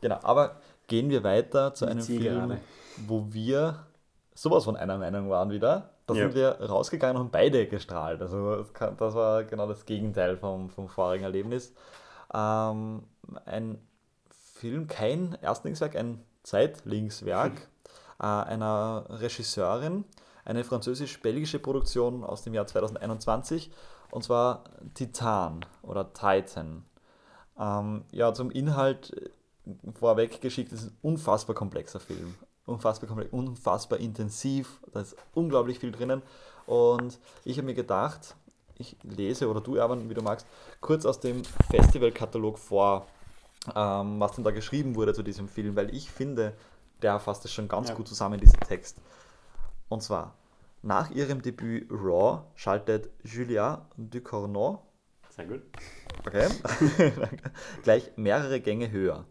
[0.00, 2.58] Genau, aber gehen wir weiter zu einem Film,
[3.06, 3.86] wo wir
[4.34, 5.90] sowas von einer Meinung waren wieder.
[6.06, 6.24] Da ja.
[6.24, 8.20] sind wir rausgegangen und haben beide gestrahlt.
[8.20, 11.72] Also das, kann, das war genau das Gegenteil vom, vom vorigen Erlebnis.
[12.34, 13.04] Ähm,
[13.44, 13.78] ein
[14.30, 17.68] Film kein Erstlingswerk, ein Zweitlingswerk
[18.18, 20.04] äh, einer Regisseurin,
[20.44, 23.70] eine französisch-belgische Produktion aus dem Jahr 2021,
[24.10, 26.84] und zwar Titan oder Titan.
[27.58, 29.12] Ähm, ja, zum Inhalt
[29.66, 32.34] äh, vorweg geschickt, ist ein unfassbar komplexer Film.
[32.66, 36.22] Unfassbar komplex, unfassbar intensiv, da ist unglaublich viel drinnen.
[36.66, 38.36] Und ich habe mir gedacht,
[38.78, 40.46] ich lese oder du, Erwan, wie du magst,
[40.80, 43.06] kurz aus dem Festivalkatalog vor,
[43.74, 46.54] ähm, was denn da geschrieben wurde zu diesem Film, weil ich finde,
[47.00, 47.94] der fasst es schon ganz ja.
[47.94, 48.98] gut zusammen, dieser Text.
[49.88, 50.34] Und zwar,
[50.82, 54.82] nach ihrem Debüt Raw schaltet Julia Ducournau
[55.30, 55.62] Sehr gut.
[56.26, 56.48] Okay.
[57.82, 59.26] gleich mehrere Gänge höher.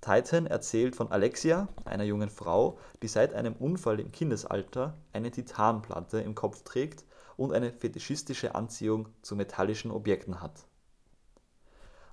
[0.00, 6.20] Titan erzählt von Alexia, einer jungen Frau, die seit einem Unfall im Kindesalter eine Titanplatte
[6.20, 7.04] im Kopf trägt
[7.36, 10.64] und eine fetischistische Anziehung zu metallischen Objekten hat.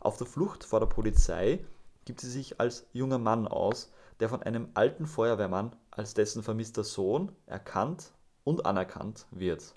[0.01, 1.65] Auf der Flucht vor der Polizei
[2.05, 6.83] gibt sie sich als junger Mann aus, der von einem alten Feuerwehrmann als dessen vermisster
[6.83, 8.11] Sohn erkannt
[8.43, 9.75] und anerkannt wird.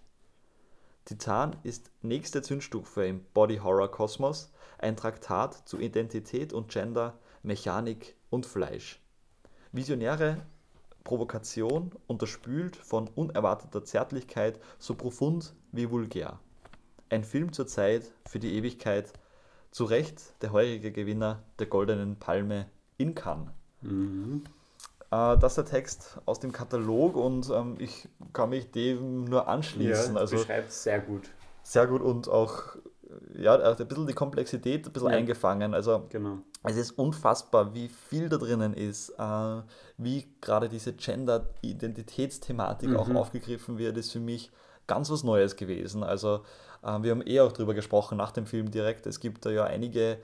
[1.04, 8.16] Titan ist nächste Zündstufe im Body Horror Kosmos, ein Traktat zu Identität und Gender, Mechanik
[8.30, 9.00] und Fleisch.
[9.72, 10.38] Visionäre
[11.04, 16.38] Provokation, unterspült von unerwarteter Zärtlichkeit, so profund wie vulgär.
[17.08, 19.12] Ein Film zur Zeit, für die Ewigkeit,
[19.70, 22.66] zu Recht der heurige Gewinner der Goldenen Palme
[22.98, 23.48] in Cannes.
[23.82, 24.44] Mhm.
[25.10, 29.48] Äh, das ist der Text aus dem Katalog und ähm, ich kann mich dem nur
[29.48, 30.14] anschließen.
[30.14, 31.30] Ja, also, beschreibt sehr gut.
[31.62, 32.76] Sehr gut und auch
[33.38, 35.16] ja, ein bisschen die Komplexität ein bisschen ja.
[35.16, 35.74] eingefangen.
[35.74, 36.38] Also genau.
[36.64, 39.62] es ist unfassbar, wie viel da drinnen ist, äh,
[39.96, 42.96] wie gerade diese Gender-Identitätsthematik mhm.
[42.96, 44.50] auch aufgegriffen wird, ist für mich
[44.86, 46.02] ganz was Neues gewesen.
[46.02, 46.42] Also
[46.82, 49.06] äh, wir haben eh auch darüber gesprochen nach dem Film direkt.
[49.06, 50.18] Es gibt da ja einige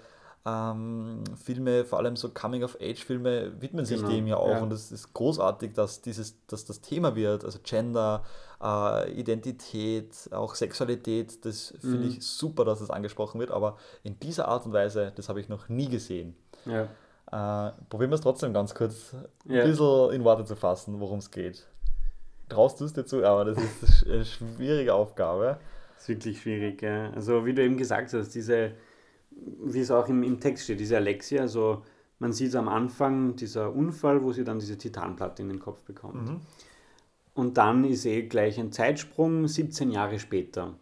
[0.46, 4.48] ähm, Filme, vor allem so Coming-of-Age-Filme, widmen sich genau, dem ja auch.
[4.48, 4.62] Ja.
[4.62, 8.22] Und es ist großartig, dass, dieses, dass das Thema wird, also Gender,
[8.62, 11.44] äh, Identität, auch Sexualität.
[11.44, 11.90] Das mhm.
[11.90, 13.50] finde ich super, dass das angesprochen wird.
[13.50, 16.36] Aber in dieser Art und Weise, das habe ich noch nie gesehen.
[16.64, 16.84] Ja.
[17.32, 21.32] Äh, probieren wir es trotzdem ganz kurz ein bisschen in Worte zu fassen, worum es
[21.32, 21.66] geht.
[22.48, 25.58] Traust du es dir zu, aber das ist eine schwierige Aufgabe.
[25.94, 27.10] Das ist wirklich schwierig, ja.
[27.10, 28.74] Also wie du eben gesagt hast, diese
[29.36, 31.82] wie es auch im, im Text steht, diese Alexia, also
[32.18, 36.28] man sieht am Anfang dieser Unfall, wo sie dann diese Titanplatte in den Kopf bekommt.
[36.28, 36.40] Mhm.
[37.34, 40.74] Und dann ist eh gleich ein Zeitsprung, 17 Jahre später.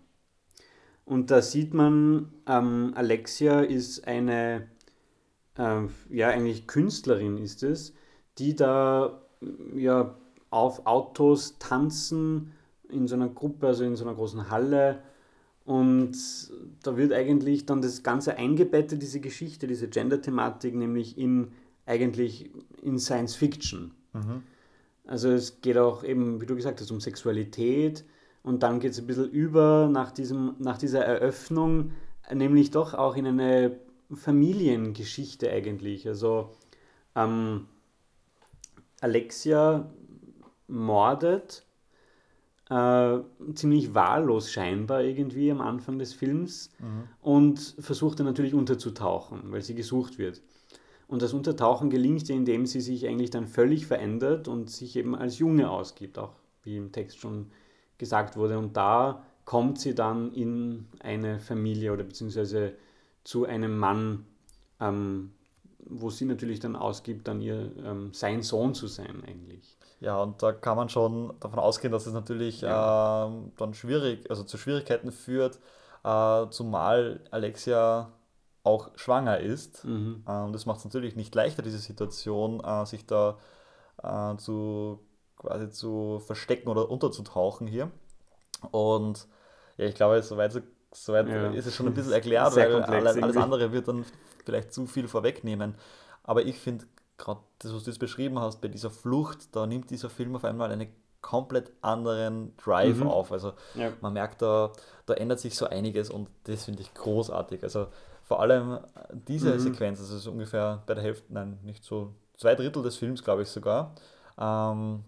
[1.04, 4.68] Und da sieht man, ähm, Alexia ist eine,
[5.58, 7.94] äh, ja eigentlich Künstlerin ist es,
[8.38, 9.20] die da
[9.74, 10.16] ja
[10.50, 12.52] auf Autos tanzen
[12.88, 15.02] in so einer Gruppe, also in so einer großen Halle
[15.64, 16.16] und
[16.82, 21.52] da wird eigentlich dann das Ganze eingebettet, diese Geschichte, diese Gender-Thematik, nämlich in
[21.86, 22.50] eigentlich
[22.82, 23.92] in Science Fiction.
[24.12, 24.42] Mhm.
[25.06, 28.04] Also es geht auch eben, wie du gesagt hast, um Sexualität
[28.42, 31.92] und dann geht es ein bisschen über nach, diesem, nach dieser Eröffnung,
[32.32, 33.78] nämlich doch auch in eine
[34.12, 36.08] Familiengeschichte eigentlich.
[36.08, 36.52] Also
[37.14, 37.66] ähm,
[39.00, 39.90] Alexia
[40.68, 41.66] mordet
[42.70, 43.18] äh,
[43.54, 47.08] ziemlich wahllos scheinbar irgendwie am Anfang des Films mhm.
[47.20, 50.40] und versucht dann natürlich unterzutauchen, weil sie gesucht wird.
[51.06, 55.14] Und das Untertauchen gelingt ihr, indem sie sich eigentlich dann völlig verändert und sich eben
[55.14, 57.50] als Junge ausgibt, auch wie im Text schon
[57.98, 58.58] gesagt wurde.
[58.58, 62.72] Und da kommt sie dann in eine Familie oder beziehungsweise
[63.22, 64.24] zu einem Mann,
[64.80, 65.32] ähm,
[65.86, 69.76] wo sie natürlich dann ausgibt, dann ihr ähm, sein Sohn zu sein eigentlich.
[70.04, 73.26] Ja, und da kann man schon davon ausgehen, dass es natürlich ja.
[73.26, 75.58] äh, dann schwierig, also zu Schwierigkeiten führt,
[76.04, 78.12] äh, zumal Alexia
[78.64, 79.82] auch schwanger ist.
[79.86, 80.22] Mhm.
[80.28, 83.38] Ähm, das macht es natürlich nicht leichter, diese Situation, äh, sich da
[84.02, 85.00] äh, zu
[85.38, 87.90] quasi zu verstecken oder unterzutauchen hier.
[88.72, 89.26] Und
[89.78, 91.50] ja, ich glaube, soweit, soweit ja.
[91.52, 94.04] ist es schon ein bisschen erklärt, weil alles, alles andere wird dann
[94.44, 95.76] vielleicht zu viel vorwegnehmen.
[96.24, 96.84] Aber ich finde
[97.18, 100.44] gerade das, was du jetzt beschrieben hast, bei dieser Flucht, da nimmt dieser Film auf
[100.44, 100.88] einmal einen
[101.20, 103.08] komplett anderen Drive mhm.
[103.08, 103.32] auf.
[103.32, 103.92] Also ja.
[104.00, 104.72] man merkt, da,
[105.06, 107.62] da ändert sich so einiges und das finde ich großartig.
[107.62, 107.86] Also
[108.22, 108.78] vor allem
[109.10, 109.58] diese mhm.
[109.58, 113.42] Sequenz, das ist ungefähr bei der Hälfte, nein, nicht so, zwei Drittel des Films, glaube
[113.42, 113.94] ich sogar,
[114.38, 115.04] ähm,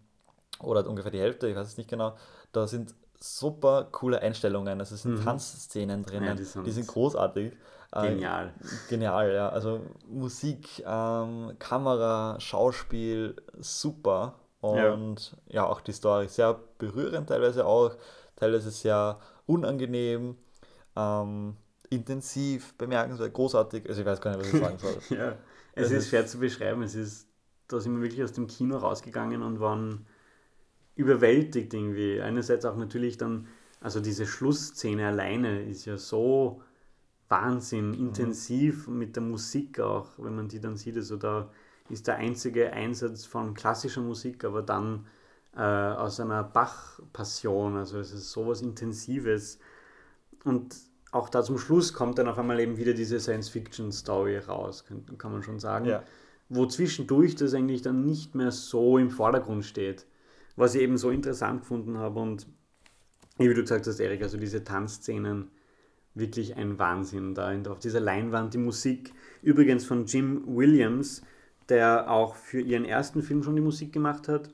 [0.60, 2.16] oder ungefähr die Hälfte, ich weiß es nicht genau,
[2.52, 5.24] da sind super coole Einstellungen, also es sind mhm.
[5.24, 7.52] Tanzszenen drinnen, ja, die, sind die sind großartig.
[8.02, 8.54] Äh, genial.
[8.60, 9.48] Äh, genial, ja.
[9.48, 14.40] Also Musik, ähm, Kamera, Schauspiel, super.
[14.60, 15.54] Und ja.
[15.54, 15.66] ja.
[15.66, 17.96] auch die Story sehr berührend teilweise auch,
[18.36, 20.36] teilweise sehr unangenehm,
[20.96, 21.56] ähm,
[21.90, 23.88] intensiv, bemerkenswert, großartig.
[23.88, 24.96] Also ich weiß gar nicht, was ich sagen soll.
[25.16, 25.36] ja,
[25.74, 26.82] es, es ist, ist schwer zu beschreiben.
[26.82, 27.28] Es ist,
[27.68, 30.06] da sind wir wirklich aus dem Kino rausgegangen und waren
[30.96, 32.20] überwältigt irgendwie.
[32.20, 33.46] Einerseits auch natürlich dann,
[33.80, 36.62] also diese Schlussszene alleine ist ja so
[37.28, 38.08] Wahnsinn, mhm.
[38.08, 38.98] intensiv mhm.
[38.98, 40.96] mit der Musik auch, wenn man die dann sieht.
[40.96, 41.50] Also da
[41.88, 45.06] ist der einzige Einsatz von klassischer Musik, aber dann
[45.56, 47.76] äh, aus einer Bach-Passion.
[47.76, 49.58] Also es ist sowas Intensives.
[50.44, 50.76] Und
[51.12, 55.32] auch da zum Schluss kommt dann auf einmal eben wieder diese Science-Fiction-Story raus, kann, kann,
[55.32, 55.86] man schon sagen.
[55.86, 56.02] Ja.
[56.48, 60.06] Wo zwischendurch das eigentlich dann nicht mehr so im Vordergrund steht.
[60.54, 62.46] Was ich eben so interessant gefunden habe und
[63.38, 65.50] wie du gesagt hast, Erik, also diese Tanzszenen,
[66.16, 68.54] wirklich ein Wahnsinn da auf dieser Leinwand.
[68.54, 69.12] Die Musik
[69.42, 71.22] übrigens von Jim Williams,
[71.68, 74.50] der auch für ihren ersten Film schon die Musik gemacht hat,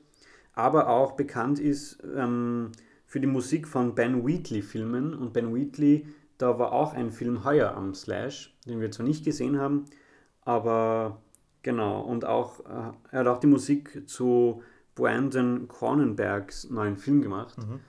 [0.53, 2.71] aber auch bekannt ist ähm,
[3.05, 5.13] für die Musik von Ben Wheatley-Filmen.
[5.13, 6.05] Und Ben Wheatley,
[6.37, 9.85] da war auch ein Film heuer am Slash, den wir zwar nicht gesehen haben,
[10.41, 11.21] aber
[11.61, 12.01] genau.
[12.01, 14.61] Und auch, äh, er hat auch die Musik zu
[14.95, 17.79] Brandon Cronenbergs neuen Film gemacht, mhm.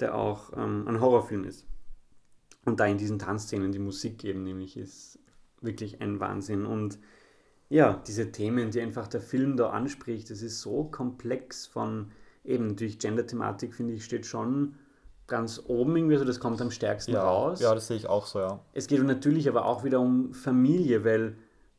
[0.00, 1.66] der auch ähm, ein Horrorfilm ist.
[2.64, 5.18] Und da in diesen Tanzszenen die Musik eben nämlich ist
[5.60, 6.66] wirklich ein Wahnsinn.
[6.66, 6.98] Und
[7.68, 12.10] ja, diese Themen, die einfach der Film da anspricht, das ist so komplex von
[12.44, 14.74] eben durch Gender-Thematik, finde ich, steht schon
[15.26, 17.60] ganz oben irgendwie, also das kommt am stärksten ja, raus.
[17.60, 18.60] Ja, das sehe ich auch so, ja.
[18.74, 21.36] Es geht natürlich aber auch wieder um Familie, weil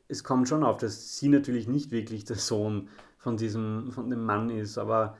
[0.08, 4.24] es kommt schon auf, dass sie natürlich nicht wirklich der Sohn von diesem, von dem
[4.24, 5.16] Mann ist, aber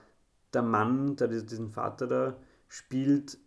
[0.52, 2.36] der Mann, der diesen Vater da
[2.68, 3.38] spielt,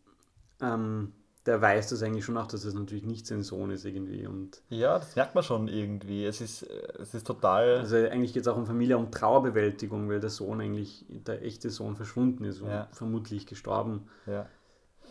[0.62, 1.14] ähm,
[1.46, 4.28] der weiß das eigentlich schon auch, dass es natürlich nicht sein Sohn ist irgendwie.
[4.28, 6.26] Und ja, das merkt man schon irgendwie.
[6.26, 7.78] Es ist, es ist total.
[7.78, 11.70] Also eigentlich geht es auch um Familie, um Trauerbewältigung, weil der Sohn eigentlich, der echte
[11.70, 12.88] Sohn verschwunden ist und ja.
[12.92, 14.10] vermutlich gestorben.
[14.26, 14.48] Ja.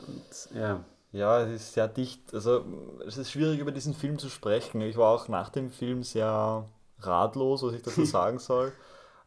[0.06, 0.84] Und, ja.
[1.10, 2.34] Ja, es ist sehr dicht.
[2.34, 2.64] Also
[3.06, 4.80] es ist schwierig über diesen Film zu sprechen.
[4.82, 6.68] Ich war auch nach dem Film sehr
[7.00, 8.72] ratlos, was ich dazu sagen soll.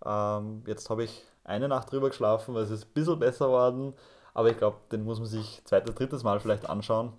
[0.05, 3.93] Ähm, jetzt habe ich eine Nacht drüber geschlafen, weil es ist ein bisschen besser geworden.
[4.33, 7.13] Aber ich glaube, den muss man sich zweites, drittes Mal vielleicht anschauen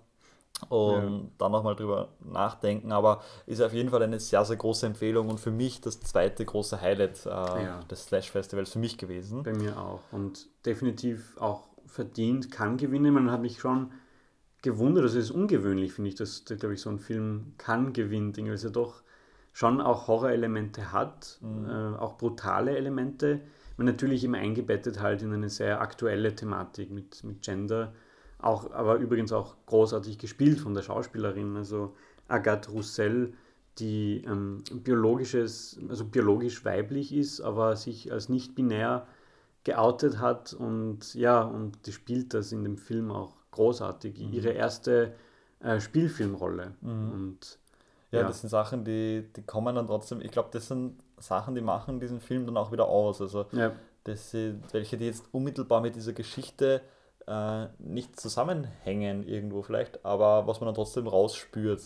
[0.69, 1.29] und ja.
[1.37, 2.91] dann nochmal drüber nachdenken.
[2.91, 6.45] Aber ist auf jeden Fall eine sehr, sehr große Empfehlung und für mich das zweite
[6.45, 7.79] große Highlight äh, ja.
[7.89, 9.43] des Slash Festivals für mich gewesen.
[9.43, 13.13] Bei mir auch und definitiv auch verdient kann gewinnen.
[13.13, 13.91] Man hat mich schon
[14.61, 18.33] gewundert, also es ist ungewöhnlich, finde ich, dass, glaube ich, so ein Film kann gewinnen,
[18.35, 19.03] weil es ja doch
[19.51, 21.69] schon auch Horrorelemente hat, mhm.
[21.69, 23.41] äh, auch brutale Elemente
[23.77, 27.93] man natürlich immer eingebettet halt in eine sehr aktuelle Thematik mit, mit Gender.
[28.39, 31.95] Auch, aber übrigens auch großartig gespielt von der Schauspielerin, also
[32.27, 33.33] Agathe Roussel,
[33.79, 39.07] die ähm, biologisches, also biologisch weiblich ist, aber sich als nicht binär
[39.63, 44.19] geoutet hat und ja, und die spielt das in dem Film auch großartig.
[44.19, 44.33] Mhm.
[44.33, 45.13] Ihre erste
[45.61, 46.75] äh, Spielfilmrolle.
[46.81, 47.11] Mhm.
[47.11, 47.59] Und
[48.11, 51.55] ja, ja, das sind Sachen, die, die kommen dann trotzdem, ich glaube, das sind Sachen,
[51.55, 53.21] die machen diesen Film dann auch wieder aus.
[53.21, 53.71] Also ja.
[54.03, 56.81] das sind welche, die jetzt unmittelbar mit dieser Geschichte
[57.27, 61.81] äh, nicht zusammenhängen irgendwo vielleicht, aber was man dann trotzdem rausspürt,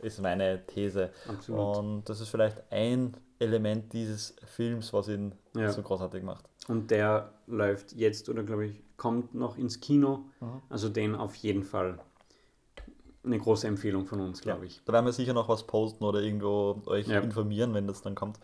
[0.00, 1.10] ist meine These.
[1.28, 1.76] Absolut.
[1.76, 5.70] Und das ist vielleicht ein Element dieses Films, was ihn ja.
[5.70, 6.44] so großartig macht.
[6.68, 10.24] Und der läuft jetzt oder glaube ich kommt noch ins Kino.
[10.40, 10.62] Mhm.
[10.68, 11.98] Also den auf jeden Fall
[13.26, 14.66] eine große Empfehlung von uns, glaube ja.
[14.66, 14.82] ich.
[14.84, 17.20] Da werden wir sicher noch was posten oder irgendwo euch ja.
[17.20, 18.38] informieren, wenn das dann kommt,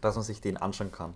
[0.00, 1.14] dass man sich den anschauen kann.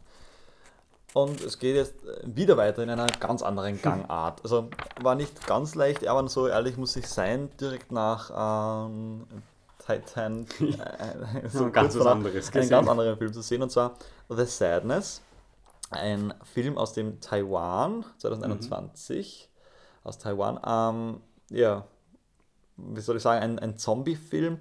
[1.12, 4.42] Und es geht jetzt wieder weiter in einer ganz anderen Gangart.
[4.42, 4.68] Also
[5.00, 9.26] war nicht ganz leicht, aber so ehrlich muss ich sein, direkt nach ähm,
[9.84, 13.94] Titan äh, so ganz was anderes einen ganz anderen Film zu sehen, und zwar
[14.28, 15.22] The Sadness,
[15.90, 20.08] ein Film aus dem Taiwan 2021, mhm.
[20.08, 20.60] aus Taiwan.
[20.64, 21.20] Ähm,
[21.50, 21.84] ja,
[22.94, 24.58] wie soll ich sagen, ein, ein Zombie-Film.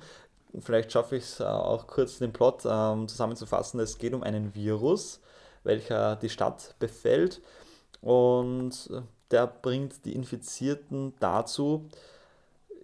[0.59, 3.80] Vielleicht schaffe ich es äh, auch kurz den Plot ähm, zusammenzufassen.
[3.80, 5.22] Es geht um einen Virus,
[5.63, 7.41] welcher die Stadt befällt
[8.01, 8.89] und
[9.32, 11.88] der bringt die Infizierten dazu,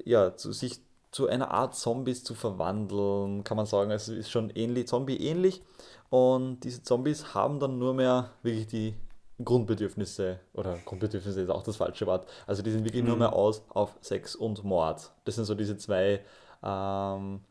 [0.04, 0.82] ja, zu, sich
[1.12, 3.92] zu einer Art Zombies zu verwandeln, kann man sagen.
[3.92, 5.62] Es ist schon ähnlich, Zombie-ähnlich.
[6.10, 8.96] Und diese Zombies haben dann nur mehr wirklich die
[9.44, 13.10] Grundbedürfnisse, oder Grundbedürfnisse ist auch das falsche Wort, also die sind wirklich mhm.
[13.10, 15.12] nur mehr aus auf Sex und Mord.
[15.26, 16.22] Das sind so diese zwei,
[16.64, 17.42] ähm,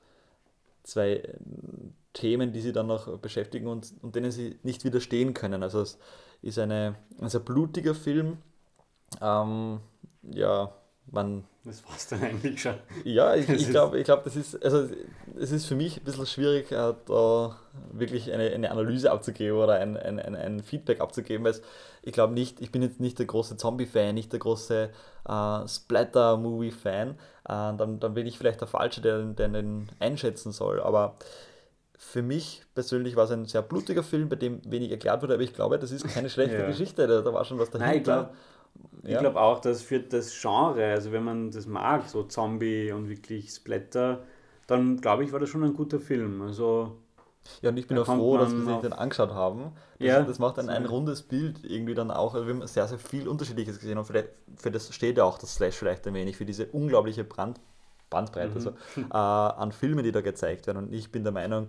[0.82, 1.22] zwei
[2.14, 5.62] Themen, die sie dann noch beschäftigen und, und denen sie nicht widerstehen können.
[5.62, 5.99] Also es
[6.41, 8.39] ist eine, ein sehr blutiger Film.
[9.20, 9.80] Ähm,
[10.22, 10.72] ja,
[11.11, 11.45] man.
[11.65, 12.75] Das war's dann eigentlich schon.
[13.05, 14.89] Ja, ich, ich glaube, ich glaub, das ist, also
[15.39, 17.57] es ist für mich ein bisschen schwierig, äh, da
[17.93, 21.55] wirklich eine, eine Analyse abzugeben oder ein, ein, ein, ein Feedback abzugeben, weil
[22.03, 24.91] ich glaube nicht, ich bin jetzt nicht der große Zombie-Fan, nicht der große
[25.27, 27.11] äh, Splatter-Movie-Fan.
[27.11, 30.81] Äh, dann, dann bin ich vielleicht der Falsche, der, der den einschätzen soll.
[30.83, 31.17] Aber
[31.97, 35.43] für mich persönlich war es ein sehr blutiger Film, bei dem wenig erklärt wurde, aber
[35.43, 36.67] ich glaube, das ist keine schlechte ja.
[36.67, 38.17] Geschichte, da, da, war schon was dahinter.
[38.17, 38.29] Nein,
[39.03, 39.20] ich glaube ja.
[39.20, 43.51] glaub auch, dass für das Genre, also wenn man das mag, so Zombie und wirklich
[43.51, 44.22] Splatter,
[44.66, 46.41] dann glaube ich, war das schon ein guter Film.
[46.43, 46.97] Also
[47.61, 49.72] Ja, und ich bin auch froh, dass wir sich den angeschaut haben.
[49.99, 52.35] Das, ja, das macht dann ein rundes Bild irgendwie dann auch.
[52.35, 55.39] Also wir haben sehr, sehr viel Unterschiedliches gesehen und vielleicht, für das steht ja auch
[55.39, 57.61] das Slash vielleicht ein wenig, für diese unglaubliche Brand,
[58.09, 58.55] Bandbreite mhm.
[58.57, 60.79] also, äh, an Filmen, die da gezeigt werden.
[60.79, 61.68] Und ich bin der Meinung,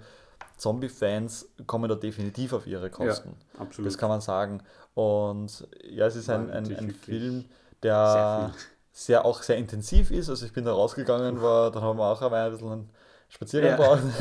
[0.58, 3.36] Zombie-Fans kommen da definitiv auf ihre Kosten.
[3.54, 3.92] Ja, absolut.
[3.92, 4.62] Das kann man sagen.
[4.94, 7.46] Und ja, es ist ein, ein, ein Film,
[7.84, 8.54] der sehr,
[8.92, 10.30] sehr, auch sehr intensiv ist.
[10.30, 12.90] Also ich bin da rausgegangen, war, dann haben wir auch ein bisschen einen
[13.30, 13.78] Spaziergang ja.
[13.78, 14.14] brauchen,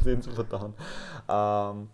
[0.04, 0.74] den zu verdauen.
[1.28, 1.90] Ähm,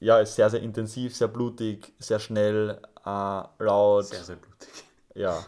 [0.00, 4.06] ja, ist sehr, sehr intensiv, sehr blutig, sehr schnell, äh, laut.
[4.06, 4.84] Sehr, sehr blutig.
[5.14, 5.38] Ja,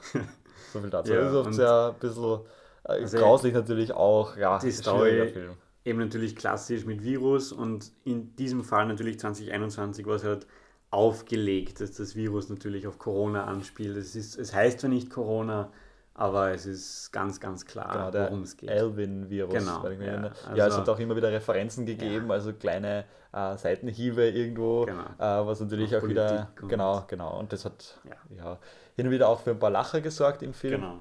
[0.73, 1.13] so viel dazu.
[1.13, 2.41] Ja, ist oft sehr ein bisschen
[2.85, 4.37] äh, also grauslich natürlich auch.
[4.37, 5.57] Ja, die Story Film.
[5.85, 10.47] Eben natürlich klassisch mit Virus und in diesem Fall natürlich 2021 war es halt
[10.91, 13.97] aufgelegt, dass das Virus natürlich auf Corona anspielt.
[13.97, 15.71] Es, ist, es heißt zwar nicht Corona,
[16.15, 18.69] aber es ist ganz, ganz klar, genau, worum es geht.
[18.69, 19.55] Elvin-Virus.
[19.55, 19.89] Genau.
[19.89, 22.35] Ja, also, ja, es hat auch immer wieder Referenzen gegeben, ja.
[22.35, 25.05] also kleine äh, Seitenhiebe irgendwo, genau.
[25.19, 26.51] äh, was natürlich auch, auch wieder.
[26.69, 27.39] Genau, genau.
[27.39, 28.37] Und das hat ja.
[28.37, 28.59] ja.
[28.97, 30.81] hin und wieder auch für ein paar Lacher gesorgt im Film.
[30.81, 30.99] Genau.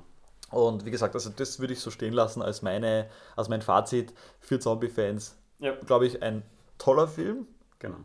[0.52, 4.14] Und wie gesagt, also das würde ich so stehen lassen als, meine, als mein Fazit
[4.39, 5.36] für Zombie-Fans.
[5.60, 5.76] Ja.
[5.86, 6.43] Glaube ich, ein
[6.78, 7.47] toller Film.
[7.80, 7.97] Genau.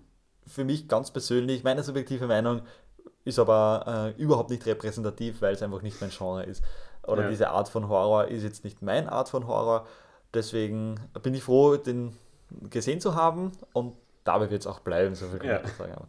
[0.47, 2.63] Für mich ganz persönlich, meine subjektive Meinung,
[3.25, 6.63] ist aber äh, überhaupt nicht repräsentativ, weil es einfach nicht mein Genre ist
[7.07, 7.29] oder ja.
[7.29, 9.87] diese Art von Horror ist jetzt nicht meine Art von Horror.
[10.33, 12.17] Deswegen bin ich froh, den
[12.71, 15.61] gesehen zu haben und dabei wird es auch bleiben, so viel kann ja.
[15.65, 16.09] ich sagen.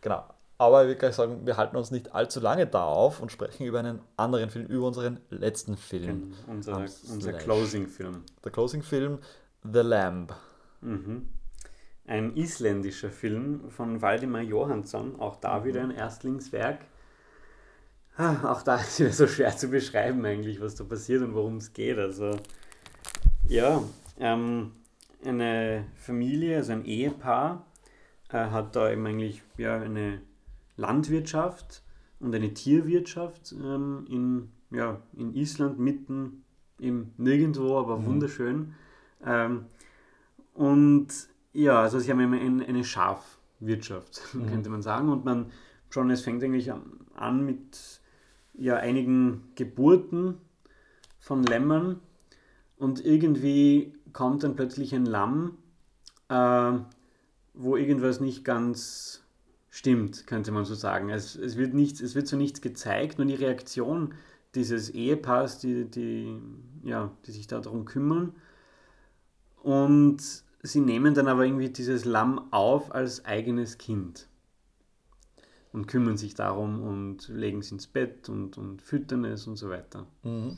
[0.00, 0.24] Genau.
[0.56, 3.80] Aber ich kann sagen, wir halten uns nicht allzu lange da auf und sprechen über
[3.80, 6.32] einen anderen Film, über unseren letzten Film.
[6.46, 8.22] Genau, unser, unser Closing-Film.
[8.44, 9.18] Der Closing-Film
[9.64, 10.32] The Lamb.
[10.80, 11.28] Mhm.
[12.06, 15.64] Ein isländischer Film von Waldemar Johansson, auch da mhm.
[15.64, 16.80] wieder ein Erstlingswerk.
[18.16, 21.34] Ah, auch da ist es wieder so schwer zu beschreiben eigentlich, was da passiert und
[21.34, 21.98] worum es geht.
[21.98, 22.36] Also
[23.48, 23.82] ja,
[24.20, 24.72] ähm,
[25.24, 27.66] eine Familie, also ein Ehepaar,
[28.28, 30.20] äh, hat da eben eigentlich ja, eine
[30.76, 31.82] Landwirtschaft
[32.20, 36.44] und eine Tierwirtschaft ähm, in, ja, in Island mitten
[36.78, 38.06] im Nirgendwo, aber mhm.
[38.06, 38.74] wunderschön.
[39.24, 39.66] Ähm,
[40.54, 41.08] und
[41.52, 44.46] ja, also sie haben eine, eine Schafwirtschaft, mhm.
[44.46, 45.08] könnte man sagen.
[45.08, 45.50] Und man
[45.90, 46.72] schon, es fängt eigentlich
[47.14, 48.00] an mit
[48.54, 50.38] ja, einigen Geburten
[51.18, 52.00] von Lämmern
[52.76, 55.58] und irgendwie kommt dann plötzlich ein Lamm,
[56.28, 56.72] äh,
[57.54, 59.23] wo irgendwas nicht ganz
[59.74, 61.10] stimmt, könnte man so sagen.
[61.10, 64.14] Es, es, wird nichts, es wird so nichts gezeigt, nur die Reaktion
[64.54, 66.38] dieses Ehepaars, die, die,
[66.84, 68.36] ja, die sich darum kümmern.
[69.64, 70.22] Und
[70.62, 74.28] sie nehmen dann aber irgendwie dieses Lamm auf als eigenes Kind
[75.72, 79.70] und kümmern sich darum und legen es ins Bett und, und füttern es und so
[79.70, 80.06] weiter.
[80.22, 80.56] Mhm.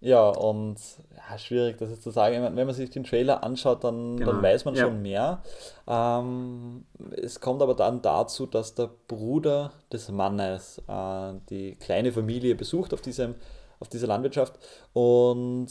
[0.00, 0.78] Ja, und
[1.14, 2.42] ja, schwierig, das ist zu sagen.
[2.42, 4.32] Wenn man sich den Trailer anschaut, dann, genau.
[4.32, 4.84] dann weiß man ja.
[4.84, 5.42] schon mehr.
[5.86, 6.86] Ähm,
[7.20, 12.94] es kommt aber dann dazu, dass der Bruder des Mannes äh, die kleine Familie besucht
[12.94, 13.34] auf, diesem,
[13.78, 14.58] auf dieser Landwirtschaft
[14.94, 15.68] und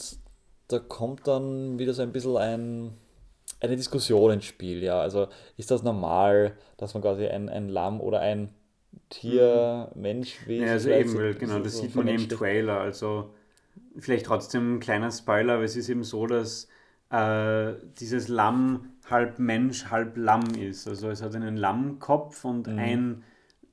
[0.68, 2.94] da kommt dann wieder so ein bisschen ein,
[3.58, 4.82] eine Diskussion ins Spiel.
[4.82, 5.00] Ja?
[5.00, 5.26] Also
[5.56, 8.54] ist das normal, dass man quasi ein, ein Lamm oder ein
[9.08, 10.02] Tier, mhm.
[10.02, 10.66] Mensch, Wesen.
[10.66, 12.80] Ja, also eben, genau, das so sieht man im Trailer.
[12.80, 13.30] Also
[13.98, 16.68] vielleicht trotzdem ein kleiner Spoiler, aber es ist eben so, dass
[17.10, 20.86] äh, dieses Lamm halb Mensch, halb Lamm ist.
[20.86, 22.78] Also es hat einen Lammkopf und mhm.
[22.78, 23.24] ein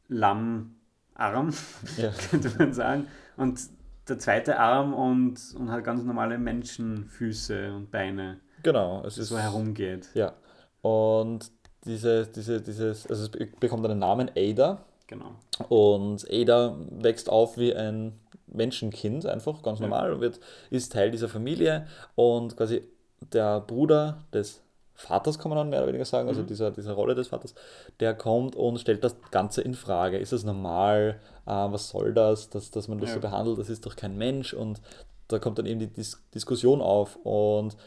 [0.08, 1.54] Lammarm,
[1.98, 2.12] ja.
[2.30, 3.08] könnte man sagen.
[3.36, 3.60] Und
[4.08, 8.40] der zweite Arm und, und hat ganz normale Menschenfüße und Beine.
[8.64, 9.04] Genau.
[9.06, 10.10] Es ist so herumgeht.
[10.14, 10.34] Ja.
[10.82, 11.52] Und
[11.86, 15.36] diese, diese, dieses, also es bekommt einen Namen Ada Genau.
[15.70, 18.20] Und Ada wächst auf wie ein
[18.58, 20.20] Menschenkind, einfach ganz normal, ja.
[20.20, 20.40] wird,
[20.70, 22.84] ist Teil dieser Familie und quasi
[23.22, 24.62] der Bruder des
[24.94, 26.48] Vaters, kann man dann mehr oder weniger sagen, also mhm.
[26.48, 27.54] dieser, dieser Rolle des Vaters,
[28.00, 30.18] der kommt und stellt das Ganze in Frage.
[30.18, 31.20] Ist das normal?
[31.46, 33.16] Äh, was soll das, dass, dass man das ja.
[33.16, 33.60] so behandelt?
[33.60, 34.82] Das ist doch kein Mensch und
[35.28, 37.78] da kommt dann eben die Dis Diskussion auf und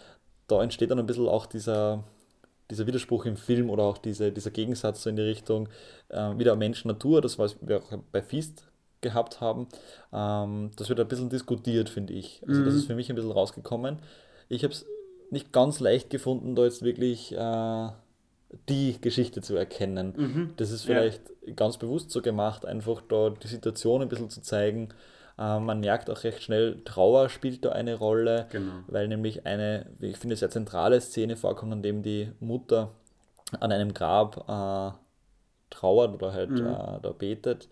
[0.46, 2.04] da entsteht dann ein bisschen auch dieser,
[2.70, 5.68] dieser Widerspruch im Film oder auch diese, dieser Gegensatz so in die Richtung
[6.10, 7.54] äh, wieder Mensch-Natur, das auch
[8.12, 8.69] bei Feast
[9.00, 9.68] gehabt haben,
[10.12, 12.42] ähm, das wird ein bisschen diskutiert, finde ich.
[12.46, 12.64] Also mhm.
[12.64, 13.98] das ist für mich ein bisschen rausgekommen.
[14.48, 14.86] Ich habe es
[15.30, 17.88] nicht ganz leicht gefunden, da jetzt wirklich äh,
[18.68, 20.14] die Geschichte zu erkennen.
[20.16, 20.50] Mhm.
[20.56, 21.54] Das ist vielleicht ja.
[21.54, 24.88] ganz bewusst so gemacht, einfach da die Situation ein bisschen zu zeigen.
[25.38, 28.72] Äh, man merkt auch recht schnell, Trauer spielt da eine Rolle, genau.
[28.88, 32.90] weil nämlich eine, wie ich finde, sehr zentrale Szene vorkommt, an dem die Mutter
[33.58, 34.96] an einem Grab äh,
[35.70, 36.66] trauert oder halt mhm.
[36.66, 37.68] äh, da betet.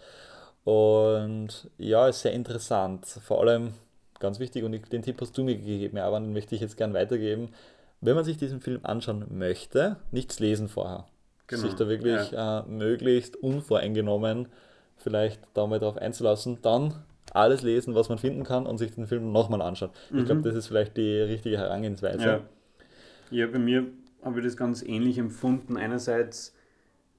[0.69, 3.07] Und ja, ist sehr interessant.
[3.07, 3.73] Vor allem
[4.21, 6.93] ganz wichtig, und den Tipp hast du mir gegeben, aber den möchte ich jetzt gern
[6.93, 7.49] weitergeben.
[8.03, 11.07] wenn man sich diesen Film anschauen möchte, nichts lesen vorher.
[11.47, 11.62] Genau.
[11.62, 12.61] Sich da wirklich ja.
[12.61, 14.49] äh, möglichst unvoreingenommen
[14.99, 16.93] vielleicht da mal drauf einzulassen, dann
[17.33, 19.91] alles lesen, was man finden kann und sich den Film nochmal anschauen.
[20.11, 20.19] Mhm.
[20.19, 22.23] Ich glaube, das ist vielleicht die richtige Herangehensweise.
[22.23, 22.41] Ja,
[23.31, 23.87] ja bei mir
[24.23, 25.79] habe ich das ganz ähnlich empfunden.
[25.79, 26.55] Einerseits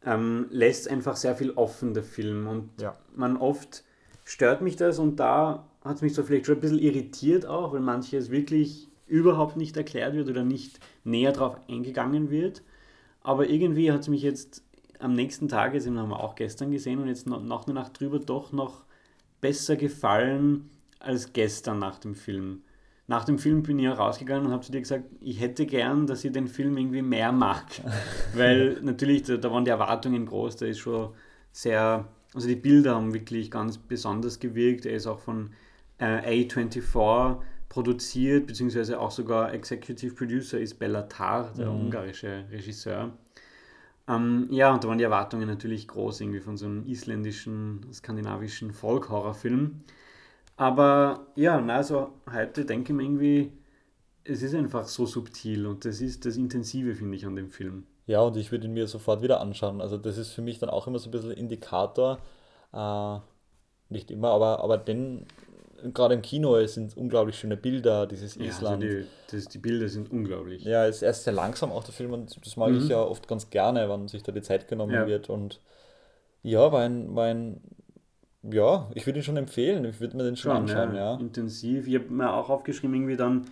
[0.06, 2.48] ähm, lässt einfach sehr viel offen, der Film.
[2.48, 2.96] Und ja.
[3.16, 3.84] man oft
[4.24, 7.74] stört mich das und da hat es mich so vielleicht schon ein bisschen irritiert auch,
[7.74, 12.62] weil manches wirklich überhaupt nicht erklärt wird oder nicht näher drauf eingegangen wird.
[13.22, 14.64] Aber irgendwie hat es mich jetzt
[15.00, 18.20] am nächsten Tag, jetzt haben wir auch gestern gesehen und jetzt nach der Nacht drüber
[18.20, 18.84] doch noch
[19.42, 20.70] besser gefallen
[21.00, 22.62] als gestern nach dem Film.
[23.10, 26.06] Nach dem Film bin ich auch rausgegangen und habe zu dir gesagt, ich hätte gern,
[26.06, 27.66] dass ich den Film irgendwie mehr mag.
[28.36, 31.10] Weil natürlich, da, da waren die Erwartungen groß, der ist schon
[31.52, 34.86] sehr, also die Bilder haben wirklich ganz besonders gewirkt.
[34.86, 35.50] Er ist auch von
[35.98, 41.86] äh, A24 produziert, beziehungsweise auch sogar Executive Producer ist Bellatar, der mhm.
[41.86, 43.12] ungarische Regisseur.
[44.08, 48.72] Ähm, ja, und da waren die Erwartungen natürlich groß, irgendwie von so einem isländischen, skandinavischen
[48.72, 49.82] Folk-Horrorfilm.
[50.60, 53.54] Aber ja, also heute denke ich mir irgendwie,
[54.26, 57.86] es ist einfach so subtil und das ist das Intensive, finde ich, an dem Film.
[58.08, 59.80] Ja, und ich würde ihn mir sofort wieder anschauen.
[59.80, 62.20] Also das ist für mich dann auch immer so ein bisschen Indikator,
[62.74, 63.20] äh,
[63.88, 65.28] nicht immer, aber, aber den
[65.94, 68.84] gerade im Kino sind unglaublich schöne Bilder, dieses ja, also Island.
[68.84, 70.66] Also die, das, die Bilder sind unglaublich.
[70.66, 72.80] Ja, es ist erst sehr langsam auch der Film und das mag mhm.
[72.80, 75.08] ich ja oft ganz gerne, wenn sich da die Zeit genommen ja.
[75.08, 75.30] wird.
[75.30, 75.62] Und
[76.44, 77.62] ja, war ein, war ein
[78.44, 81.14] ja, ich würde ihn schon empfehlen, ich würde mir den schon, schon anschauen, ja.
[81.14, 81.20] ja.
[81.20, 81.88] Intensiv.
[81.88, 83.46] Ich habe mir auch aufgeschrieben, irgendwie dann,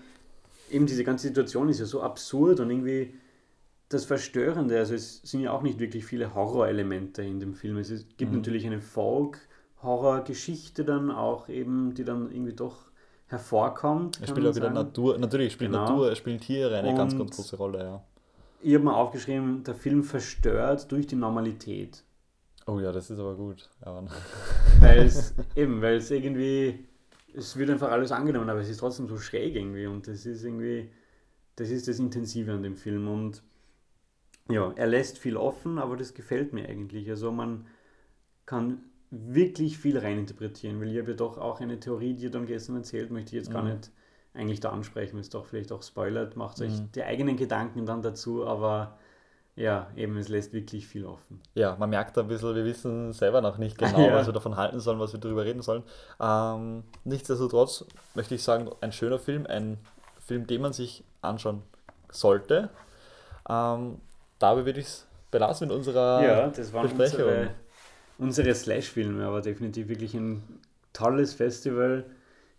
[0.69, 3.13] eben diese ganze Situation ist ja so absurd und irgendwie
[3.89, 7.77] das Verstörende, also es sind ja auch nicht wirklich viele Horrorelemente in dem Film.
[7.77, 8.37] Es gibt mhm.
[8.37, 9.39] natürlich eine Folk-
[9.81, 12.77] Horrorgeschichte dann auch eben, die dann irgendwie doch
[13.27, 14.19] hervorkommt.
[14.21, 15.85] Es spielt auch wieder Natur, natürlich spielt genau.
[15.85, 18.03] Natur, spielen Tiere eine und ganz, ganz große Rolle, ja.
[18.61, 22.03] Ich habe mal aufgeschrieben, der Film verstört durch die Normalität.
[22.65, 23.69] Oh ja, das ist aber gut.
[23.85, 24.03] Ja.
[24.97, 26.85] weil es eben, weil es irgendwie,
[27.33, 30.43] es wird einfach alles angenommen, aber es ist trotzdem so schräg irgendwie und das ist
[30.43, 30.89] irgendwie,
[31.55, 33.43] das ist das Intensive an dem Film und
[34.49, 37.09] ja, er lässt viel offen, aber das gefällt mir eigentlich.
[37.09, 37.67] Also man
[38.45, 38.79] kann
[39.09, 42.77] wirklich viel reininterpretieren, weil ich habe ja doch auch eine Theorie, die ihr dann gestern
[42.77, 43.71] erzählt, möchte ich jetzt gar mhm.
[43.71, 43.91] nicht
[44.33, 46.91] eigentlich da ansprechen, weil es doch vielleicht auch spoilert, macht euch mhm.
[46.93, 48.97] die eigenen Gedanken dann dazu, aber
[49.57, 51.41] ja, eben, es lässt wirklich viel offen.
[51.55, 54.13] Ja, man merkt ein bisschen, wir wissen selber noch nicht genau, ja.
[54.13, 55.83] was wir davon halten sollen, was wir darüber reden sollen.
[56.21, 57.83] Ähm, nichtsdestotrotz
[58.13, 59.79] möchte ich sagen, ein schöner Film, ein
[60.23, 61.63] Film, den man sich anschauen
[62.11, 62.69] sollte.
[63.49, 63.99] Ähm,
[64.37, 67.25] dabei würde ich es belassen mit unserer ja, das waren Besprechung.
[67.25, 67.49] Unsere
[68.19, 70.43] unsere Slash-Filme, aber definitiv wirklich ein
[70.93, 72.05] tolles Festival.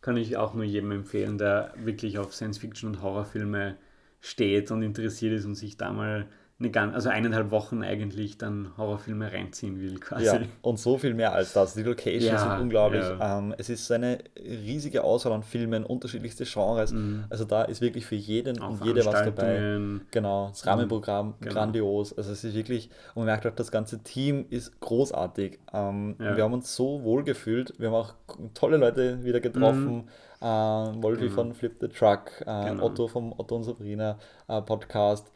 [0.01, 3.77] Kann ich auch nur jedem empfehlen, der wirklich auf Science-Fiction und Horrorfilme
[4.21, 6.27] steht und interessiert ist und sich da mal
[6.61, 10.25] eine ganz, also eineinhalb Wochen eigentlich dann Horrorfilme reinziehen will quasi.
[10.25, 11.75] Ja, und so viel mehr als das.
[11.75, 13.03] Die Locations ja, sind unglaublich.
[13.03, 13.39] Ja.
[13.39, 16.91] Ähm, es ist eine riesige Auswahl an Filmen, unterschiedlichste Genres.
[16.91, 17.27] Mhm.
[17.31, 19.79] Also da ist wirklich für jeden Auch und jede was dabei.
[20.11, 21.55] Genau, das Rahmenprogramm genau.
[21.55, 22.17] grandios.
[22.19, 25.61] Also es ist wirklich, und man merkt auch, das ganze Team ist großartig.
[25.73, 26.37] Ähm, ja.
[26.37, 27.73] Wir haben uns so wohl gefühlt.
[27.79, 28.15] Wir haben auch
[28.55, 29.95] tolle Leute wieder getroffen.
[29.95, 30.09] Mhm.
[30.41, 31.35] Äh, Wolfi genau.
[31.35, 32.85] von Flip the Truck, äh, genau.
[32.85, 35.33] Otto vom Otto und Sabrina äh, Podcast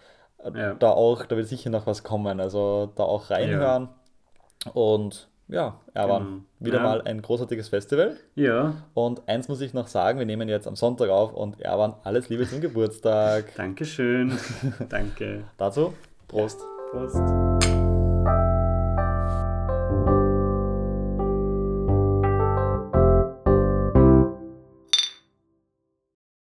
[0.54, 0.74] ja.
[0.74, 2.40] da auch, da wird sicher noch was kommen.
[2.40, 3.88] Also da auch reinhören.
[4.64, 4.72] Ja.
[4.72, 6.40] Und ja, er war genau.
[6.60, 6.82] wieder ja.
[6.82, 8.16] mal ein großartiges Festival.
[8.34, 8.74] Ja.
[8.94, 12.00] Und eins muss ich noch sagen, wir nehmen jetzt am Sonntag auf und er war
[12.04, 13.54] alles Liebe zum Geburtstag.
[13.56, 14.38] Dankeschön.
[14.88, 15.44] Danke.
[15.58, 15.92] Dazu
[16.28, 16.60] Prost.
[16.90, 17.71] Prost.